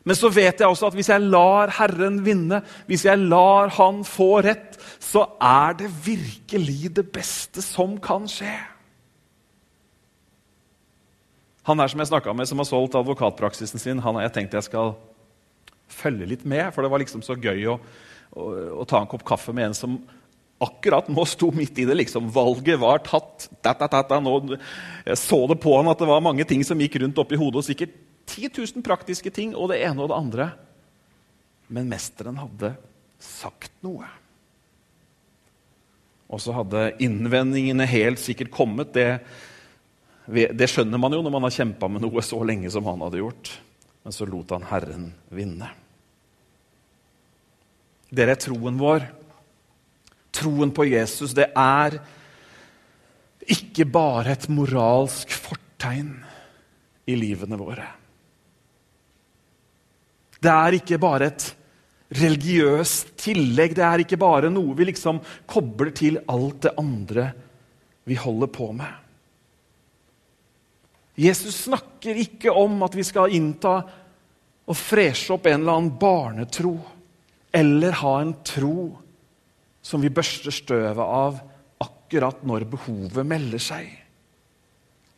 Men 0.08 0.16
så 0.16 0.30
vet 0.32 0.62
jeg 0.62 0.70
også 0.70 0.90
at 0.90 0.98
hvis 0.98 1.12
jeg 1.12 1.28
lar 1.28 1.74
Herren 1.76 2.22
vinne, 2.26 2.62
hvis 2.88 3.04
jeg 3.06 3.20
lar 3.20 3.72
Han 3.76 4.04
få 4.08 4.40
rett, 4.46 4.78
så 5.00 5.26
er 5.44 5.76
det 5.82 5.90
virkelig 6.06 6.94
det 6.96 7.06
beste 7.14 7.64
som 7.66 7.98
kan 8.02 8.28
skje. 8.30 8.54
Han 11.70 11.80
her 11.80 11.92
som 11.92 12.02
jeg 12.02 12.10
snakka 12.10 12.34
med, 12.34 12.48
som 12.50 12.62
har 12.62 12.66
solgt 12.70 12.96
advokatpraksisen 12.98 13.82
sin, 13.82 14.00
han 14.02 14.16
har 14.18 14.28
jeg 14.28 14.38
tenkt 14.38 14.56
jeg 14.58 14.70
skal 14.72 14.96
følge 15.90 16.30
litt 16.32 16.46
med, 16.48 16.72
for 16.74 16.86
det 16.86 16.90
var 16.90 17.02
liksom 17.02 17.22
så 17.26 17.36
gøy 17.38 17.68
å, 17.70 17.76
å, 18.34 18.48
å 18.82 18.88
ta 18.90 19.04
en 19.04 19.10
kopp 19.10 19.26
kaffe 19.28 19.54
med 19.54 19.70
en 19.70 19.78
som 19.78 20.00
akkurat 20.60 21.08
nå 21.12 21.24
sto 21.30 21.52
midt 21.56 21.78
i 21.80 21.86
det. 21.88 21.96
liksom, 22.02 22.32
Valget 22.34 22.80
var 22.82 23.04
tatt. 23.06 23.48
Da, 23.64 23.74
da, 23.80 23.88
da, 24.04 24.20
nå, 24.24 24.58
jeg 25.06 25.20
så 25.20 25.40
det 25.52 25.60
på 25.64 25.76
han 25.78 25.92
at 25.92 26.02
det 26.02 26.10
var 26.10 26.24
mange 26.26 26.46
ting 26.48 26.66
som 26.68 26.80
gikk 26.82 27.00
rundt 27.04 27.22
oppi 27.22 27.40
hodet. 27.40 27.62
og 27.62 27.68
sikkert 27.68 27.96
10 28.30 28.52
000 28.56 28.86
praktiske 28.86 29.32
ting 29.34 29.56
og 29.58 29.72
det 29.72 29.82
ene 29.84 30.04
og 30.04 30.12
det 30.12 30.18
andre. 30.18 30.50
Men 31.70 31.90
mesteren 31.92 32.40
hadde 32.40 32.74
sagt 33.22 33.74
noe. 33.86 34.08
Og 36.30 36.42
så 36.42 36.54
hadde 36.54 36.92
innvendingene 37.02 37.88
helt 37.90 38.22
sikkert 38.22 38.52
kommet. 38.54 38.94
Det, 38.94 39.20
det 40.30 40.70
skjønner 40.70 41.02
man 41.02 41.16
jo 41.16 41.24
når 41.26 41.34
man 41.34 41.48
har 41.48 41.58
kjempa 41.58 41.90
med 41.90 42.06
noe 42.06 42.24
så 42.26 42.42
lenge 42.46 42.70
som 42.74 42.86
han 42.90 43.02
hadde 43.06 43.22
gjort. 43.22 43.54
Men 44.06 44.16
så 44.16 44.28
lot 44.30 44.54
han 44.54 44.68
Herren 44.70 45.10
vinne. 45.34 45.72
Dere 48.10 48.34
er 48.34 48.42
troen 48.42 48.78
vår. 48.80 49.06
Troen 50.34 50.72
på 50.74 50.86
Jesus, 50.88 51.34
det 51.38 51.50
er 51.58 51.98
ikke 53.50 53.86
bare 53.90 54.36
et 54.36 54.46
moralsk 54.54 55.34
fortegn 55.34 56.14
i 57.10 57.18
livene 57.18 57.58
våre. 57.58 57.88
Det 60.40 60.52
er 60.52 60.78
ikke 60.80 61.00
bare 61.02 61.30
et 61.32 61.48
religiøst 62.16 63.14
tillegg. 63.20 63.76
Det 63.78 63.86
er 63.86 64.04
ikke 64.04 64.20
bare 64.20 64.52
noe 64.54 64.76
vi 64.78 64.90
liksom 64.90 65.22
kobler 65.50 65.92
til 65.96 66.22
alt 66.32 66.64
det 66.66 66.74
andre 66.80 67.30
vi 68.10 68.18
holder 68.18 68.52
på 68.52 68.72
med. 68.74 68.94
Jesus 71.20 71.66
snakker 71.66 72.16
ikke 72.16 72.54
om 72.56 72.80
at 72.88 72.96
vi 72.96 73.04
skal 73.04 73.34
innta 73.36 73.76
og 74.70 74.78
freshe 74.78 75.34
opp 75.36 75.50
en 75.50 75.60
eller 75.60 75.76
annen 75.76 75.98
barnetro 76.00 76.74
eller 77.60 77.98
ha 78.00 78.14
en 78.22 78.36
tro 78.46 78.92
som 79.84 80.02
vi 80.02 80.12
børster 80.14 80.54
støvet 80.54 81.02
av 81.04 81.42
akkurat 81.84 82.46
når 82.48 82.68
behovet 82.72 83.28
melder 83.28 83.64
seg. 83.64 83.90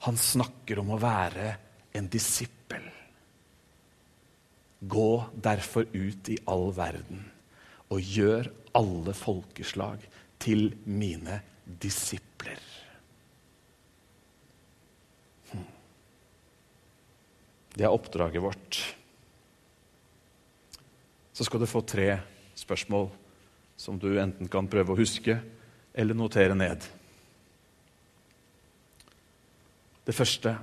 Han 0.08 0.18
snakker 0.18 0.82
om 0.82 0.96
å 0.96 1.02
være 1.02 1.54
en 1.94 2.10
disippel. 2.10 2.61
Gå 4.82 5.24
derfor 5.38 5.86
ut 5.94 6.30
i 6.34 6.39
all 6.50 6.72
verden 6.74 7.26
og 7.91 8.02
gjør 8.02 8.50
alle 8.78 9.13
folkeslag 9.13 10.02
til 10.41 10.72
mine 10.89 11.41
disipler. 11.82 12.62
Hm. 15.52 15.67
Det 17.76 17.86
er 17.86 17.94
oppdraget 17.94 18.44
vårt. 18.44 18.80
Så 21.34 21.46
skal 21.46 21.62
du 21.62 21.70
få 21.70 21.84
tre 21.86 22.15
spørsmål 22.58 23.10
som 23.78 24.00
du 24.00 24.12
enten 24.22 24.50
kan 24.52 24.70
prøve 24.70 24.94
å 24.94 25.00
huske 25.00 25.38
eller 25.94 26.17
notere 26.17 26.56
ned. 26.58 26.84
Det 30.06 30.15
første 30.17 30.58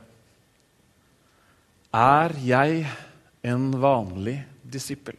Er 1.94 2.34
jeg 2.44 2.82
en 3.42 3.80
vanlig 3.80 4.42
disippel. 4.62 5.16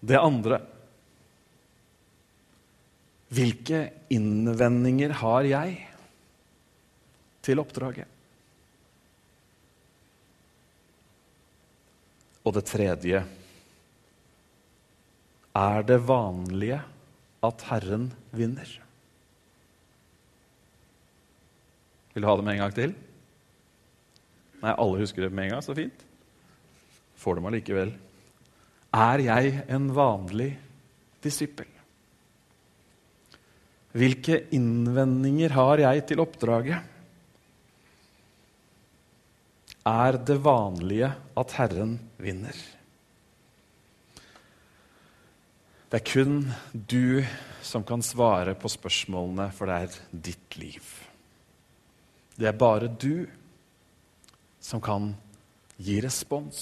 Det 0.00 0.18
andre 0.18 0.60
Hvilke 3.30 3.84
innvendinger 4.10 5.12
har 5.20 5.46
jeg 5.46 5.74
til 7.46 7.60
oppdraget? 7.62 8.08
Og 12.42 12.56
det 12.56 12.64
tredje 12.66 13.20
Er 15.60 15.86
det 15.86 16.00
vanlige 16.08 16.80
at 17.46 17.66
Herren 17.70 18.10
vinner? 18.34 18.89
Vil 22.20 22.26
du 22.26 22.28
ha 22.28 22.36
det 22.36 22.44
med 22.44 22.58
en 22.58 22.60
gang 22.60 22.72
til? 22.76 22.90
Nei, 24.60 24.72
alle 24.74 24.98
husker 25.00 25.24
det 25.24 25.30
med 25.32 25.46
en 25.46 25.54
gang. 25.54 25.62
Så 25.64 25.72
fint. 25.72 26.02
Får 27.16 27.38
dem 27.38 27.48
allikevel. 27.48 27.94
Er 28.92 29.22
jeg 29.24 29.54
en 29.72 29.86
vanlig 29.96 30.50
disippel? 31.24 31.70
Hvilke 33.96 34.42
innvendinger 34.52 35.56
har 35.56 35.80
jeg 35.86 36.04
til 36.12 36.20
oppdraget? 36.20 36.84
Er 39.88 40.20
det 40.20 40.40
vanlige 40.44 41.14
at 41.40 41.56
Herren 41.56 41.96
vinner? 42.20 42.64
Det 45.88 46.02
er 46.02 46.10
kun 46.12 46.42
du 46.76 47.24
som 47.64 47.80
kan 47.80 48.04
svare 48.04 48.52
på 48.60 48.68
spørsmålene, 48.68 49.48
for 49.56 49.72
det 49.72 49.86
er 49.86 50.02
ditt 50.28 50.60
liv. 50.60 50.98
Det 52.40 52.48
er 52.48 52.56
bare 52.56 52.88
du 52.88 53.26
som 54.60 54.80
kan 54.80 55.10
gi 55.76 55.98
respons. 56.00 56.60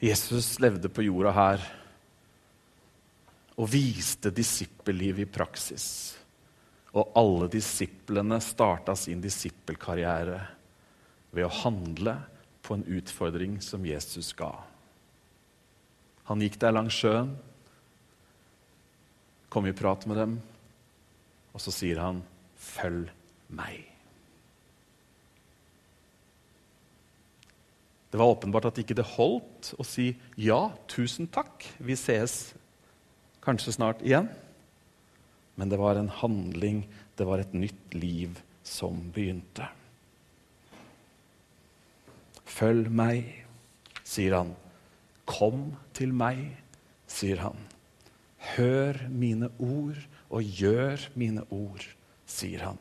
Jesus 0.00 0.54
levde 0.62 0.88
på 0.88 1.04
jorda 1.04 1.34
her 1.36 1.66
og 3.58 3.68
viste 3.68 4.32
disippelliv 4.32 5.20
i 5.20 5.28
praksis. 5.28 5.88
Og 6.96 7.12
alle 7.20 7.50
disiplene 7.52 8.38
starta 8.40 8.94
sin 8.96 9.20
disippelkarriere 9.20 10.38
ved 11.36 11.44
å 11.44 11.56
handle 11.66 12.16
på 12.64 12.78
en 12.78 12.86
utfordring 12.96 13.58
som 13.60 13.84
Jesus 13.84 14.32
ga. 14.38 14.54
Han 16.30 16.40
gikk 16.40 16.56
der 16.62 16.72
langs 16.78 16.96
sjøen 16.96 17.34
kom 19.48 19.66
i 19.66 19.72
prat 19.72 20.04
med 20.06 20.18
dem, 20.20 20.34
og 21.58 21.62
så 21.64 21.74
sier 21.74 21.98
han, 21.98 22.22
'Følg 22.54 23.10
meg'. 23.50 23.88
Det 28.08 28.18
var 28.18 28.30
åpenbart 28.30 28.70
at 28.70 28.78
ikke 28.78 28.94
det 28.94 29.04
holdt 29.18 29.74
å 29.74 29.84
si 29.84 30.16
'ja, 30.36 30.70
tusen 30.86 31.26
takk, 31.26 31.66
vi 31.80 31.96
sees 31.96 32.54
kanskje 33.42 33.74
snart 33.74 34.02
igjen'. 34.06 34.30
Men 35.56 35.68
det 35.68 35.78
var 35.78 35.96
en 35.96 36.08
handling, 36.08 36.86
det 37.18 37.26
var 37.26 37.40
et 37.40 37.52
nytt 37.52 37.94
liv 37.94 38.38
som 38.62 39.10
begynte. 39.10 39.66
Følg 42.46 42.88
meg, 42.88 43.44
sier 44.04 44.36
han. 44.36 44.54
Kom 45.26 45.76
til 45.92 46.12
meg, 46.12 46.56
sier 47.06 47.42
han. 47.42 47.58
Hør 48.54 49.08
mine 49.10 49.50
ord 49.58 49.98
og 50.28 50.44
gjør 50.44 51.08
mine 51.18 51.44
ord, 51.54 51.84
sier 52.28 52.66
han. 52.68 52.78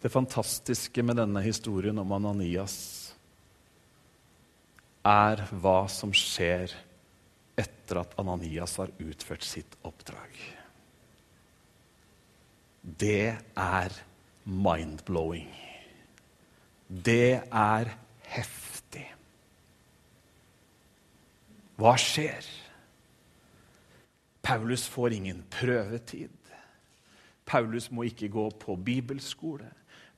Det 0.00 0.08
fantastiske 0.08 1.02
med 1.04 1.18
denne 1.20 1.42
historien 1.44 1.98
om 2.00 2.12
Ananias 2.16 2.78
er 5.04 5.42
hva 5.60 5.82
som 5.92 6.12
skjer 6.16 6.72
etter 7.60 8.00
at 8.00 8.14
Ananias 8.20 8.78
har 8.80 8.92
utført 8.96 9.44
sitt 9.44 9.76
oppdrag. 9.84 10.38
Det 12.80 13.36
er 13.36 13.98
mind-blowing. 14.44 15.50
Det 16.88 17.42
er 17.44 17.92
heftig. 18.30 19.06
Hva 21.80 21.94
skjer? 22.00 22.46
Paulus 24.44 24.86
får 24.90 25.16
ingen 25.16 25.42
prøvetid. 25.52 26.36
Paulus 27.46 27.90
må 27.90 28.06
ikke 28.06 28.30
gå 28.30 28.46
på 28.62 28.76
bibelskole. 28.78 29.68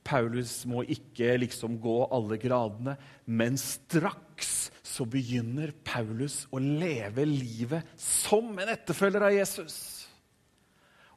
Paulus 0.03 0.65
må 0.67 0.83
ikke 0.91 1.37
liksom 1.39 1.77
gå 1.81 1.95
alle 2.11 2.37
gradene, 2.37 2.97
men 3.25 3.55
straks 3.57 4.69
så 4.83 5.07
begynner 5.07 5.71
Paulus 5.85 6.43
å 6.51 6.59
leve 6.59 7.25
livet 7.25 7.87
som 7.99 8.51
en 8.59 8.73
etterfølger 8.75 9.29
av 9.29 9.35
Jesus. 9.35 9.77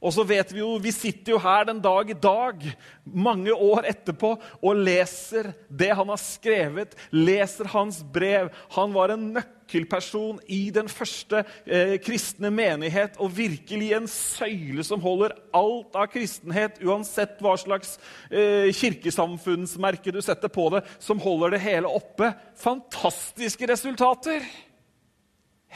Og 0.01 0.13
så 0.13 0.25
vet 0.29 0.53
Vi 0.53 0.61
jo, 0.61 0.77
vi 0.83 0.93
sitter 0.93 1.35
jo 1.35 1.41
her 1.41 1.65
den 1.69 1.81
dag 1.83 2.11
i 2.11 2.19
dag, 2.21 2.63
mange 3.05 3.53
år 3.53 3.87
etterpå, 3.89 4.35
og 4.61 4.81
leser 4.87 5.53
det 5.69 5.93
han 5.97 6.11
har 6.13 6.21
skrevet, 6.21 6.97
leser 7.11 7.71
hans 7.73 8.03
brev. 8.13 8.51
Han 8.77 8.93
var 8.95 9.15
en 9.15 9.31
nøkkelperson 9.39 10.39
i 10.53 10.69
den 10.75 10.91
første 10.93 11.43
eh, 11.65 11.97
kristne 12.03 12.53
menighet 12.53 13.17
og 13.23 13.33
virkelig 13.39 13.93
en 13.97 14.09
søyle 14.11 14.85
som 14.85 15.01
holder 15.01 15.37
alt 15.57 15.97
av 15.97 16.11
kristenhet, 16.13 16.81
uansett 16.85 17.41
hva 17.41 17.57
slags 17.61 17.97
eh, 18.31 18.69
kirkesamfunnsmerke 18.77 20.13
du 20.13 20.21
setter 20.25 20.53
på 20.53 20.69
det, 20.77 20.85
som 21.01 21.23
holder 21.23 21.57
det 21.57 21.65
hele 21.65 21.91
oppe. 21.91 22.35
Fantastiske 22.61 23.73
resultater! 23.73 24.45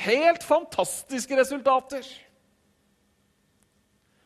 Helt 0.00 0.44
fantastiske 0.46 1.36
resultater! 1.36 2.04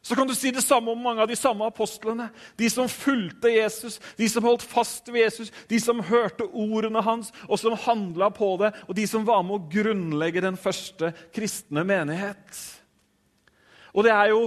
Så 0.04 0.14
kan 0.14 0.28
du 0.28 0.34
si 0.36 0.50
det 0.52 0.60
samme 0.60 0.92
om 0.92 1.00
mange 1.00 1.24
av 1.24 1.28
de 1.30 1.36
samme 1.36 1.64
apostlene. 1.64 2.26
De 2.60 2.68
som 2.68 2.90
fulgte 2.92 3.48
Jesus, 3.48 3.96
de 4.18 4.28
som 4.28 4.44
holdt 4.44 4.66
fast 4.68 5.08
ved 5.08 5.22
Jesus, 5.22 5.52
de 5.70 5.78
som 5.80 6.02
hørte 6.04 6.44
ordene 6.44 7.00
hans, 7.06 7.30
og 7.48 7.56
som 7.56 7.76
handla 7.86 8.28
på 8.34 8.50
det, 8.60 8.74
og 8.84 8.98
de 8.98 9.06
som 9.08 9.24
var 9.24 9.40
med 9.46 9.56
å 9.56 9.70
grunnlegge 9.72 10.44
den 10.44 10.60
første 10.60 11.14
kristne 11.32 11.86
menighet. 11.88 12.60
Og 13.96 14.04
det 14.04 14.12
er 14.12 14.34
jo 14.34 14.42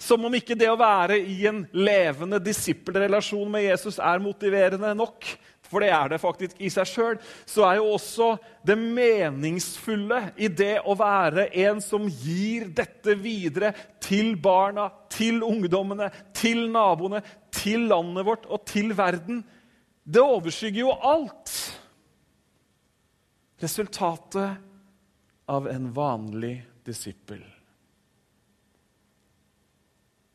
som 0.00 0.22
om 0.24 0.38
ikke 0.38 0.56
det 0.56 0.70
å 0.70 0.78
være 0.78 1.18
i 1.18 1.42
en 1.50 1.64
levende 1.74 2.38
disippelrelasjon 2.40 3.50
med 3.50 3.66
Jesus 3.66 3.98
er 3.98 4.22
motiverende 4.22 4.94
nok 4.96 5.26
for 5.70 5.84
det 5.84 5.92
er 5.94 6.10
det 6.10 6.18
faktisk 6.18 6.58
i 6.58 6.70
seg 6.72 6.88
sjøl, 6.90 7.18
så 7.46 7.64
er 7.68 7.78
jo 7.78 7.92
også 7.94 8.32
det 8.66 8.74
meningsfulle 8.80 10.18
i 10.40 10.50
det 10.50 10.80
å 10.82 10.96
være 10.98 11.46
en 11.62 11.78
som 11.84 12.08
gir 12.10 12.72
dette 12.74 13.14
videre 13.20 13.70
til 14.02 14.34
barna, 14.42 14.88
til 15.12 15.44
ungdommene, 15.46 16.10
til 16.34 16.66
naboene, 16.74 17.22
til 17.54 17.86
landet 17.90 18.26
vårt 18.26 18.48
og 18.50 18.64
til 18.66 18.90
verden. 18.98 19.44
Det 20.02 20.22
overskygger 20.24 20.82
jo 20.82 20.96
alt. 21.06 21.54
Resultatet 23.60 24.58
av 25.50 25.70
en 25.70 25.90
vanlig 25.94 26.56
disippel. 26.86 27.42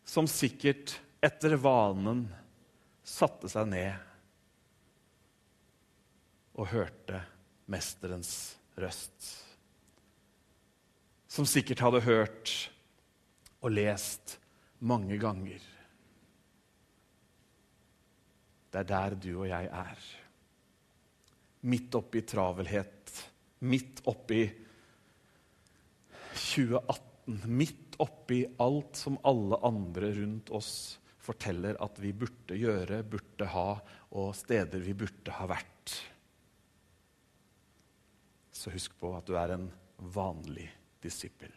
Som 0.05 0.29
sikkert 0.31 0.95
etter 1.25 1.57
vanen 1.59 2.27
satte 3.03 3.49
seg 3.51 3.67
ned 3.73 4.14
og 6.55 6.69
hørte 6.71 7.21
mesterens 7.71 8.55
røst. 8.79 9.31
Som 11.27 11.47
sikkert 11.49 11.83
hadde 11.83 12.03
hørt 12.05 12.51
og 13.65 13.73
lest 13.75 14.37
mange 14.79 15.17
ganger. 15.19 15.59
Det 18.71 18.83
er 18.83 18.87
der 18.91 19.15
du 19.19 19.31
og 19.39 19.49
jeg 19.49 19.67
er. 19.71 20.05
Midt 21.65 21.95
oppi 21.97 22.21
travelhet, 22.27 23.11
midt 23.65 24.03
oppi 24.11 24.43
2018, 26.35 27.39
midt 27.49 27.95
oppi 28.03 28.43
alt 28.61 28.99
som 28.99 29.17
alle 29.25 29.57
andre 29.65 30.11
rundt 30.19 30.51
oss 30.53 30.73
forteller 31.25 31.79
at 31.81 31.97
vi 32.03 32.11
burde 32.13 32.57
gjøre, 32.59 33.01
burde 33.07 33.47
ha, 33.49 33.69
og 34.13 34.35
steder 34.37 34.83
vi 34.83 34.93
burde 34.93 35.33
ha 35.39 35.47
vært 35.49 35.95
så 38.65 38.71
husk 38.73 38.95
på 38.97 39.11
at 39.13 39.27
du 39.29 39.35
er 39.37 39.51
en 39.53 39.67
vanlig 40.15 40.65
disippel 41.03 41.51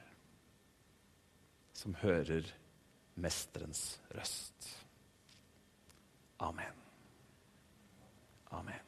som 1.73 1.95
hører 2.03 2.51
mesterens 3.17 4.01
røst. 4.13 4.69
Amen. 6.45 6.85
Amen. 8.53 8.88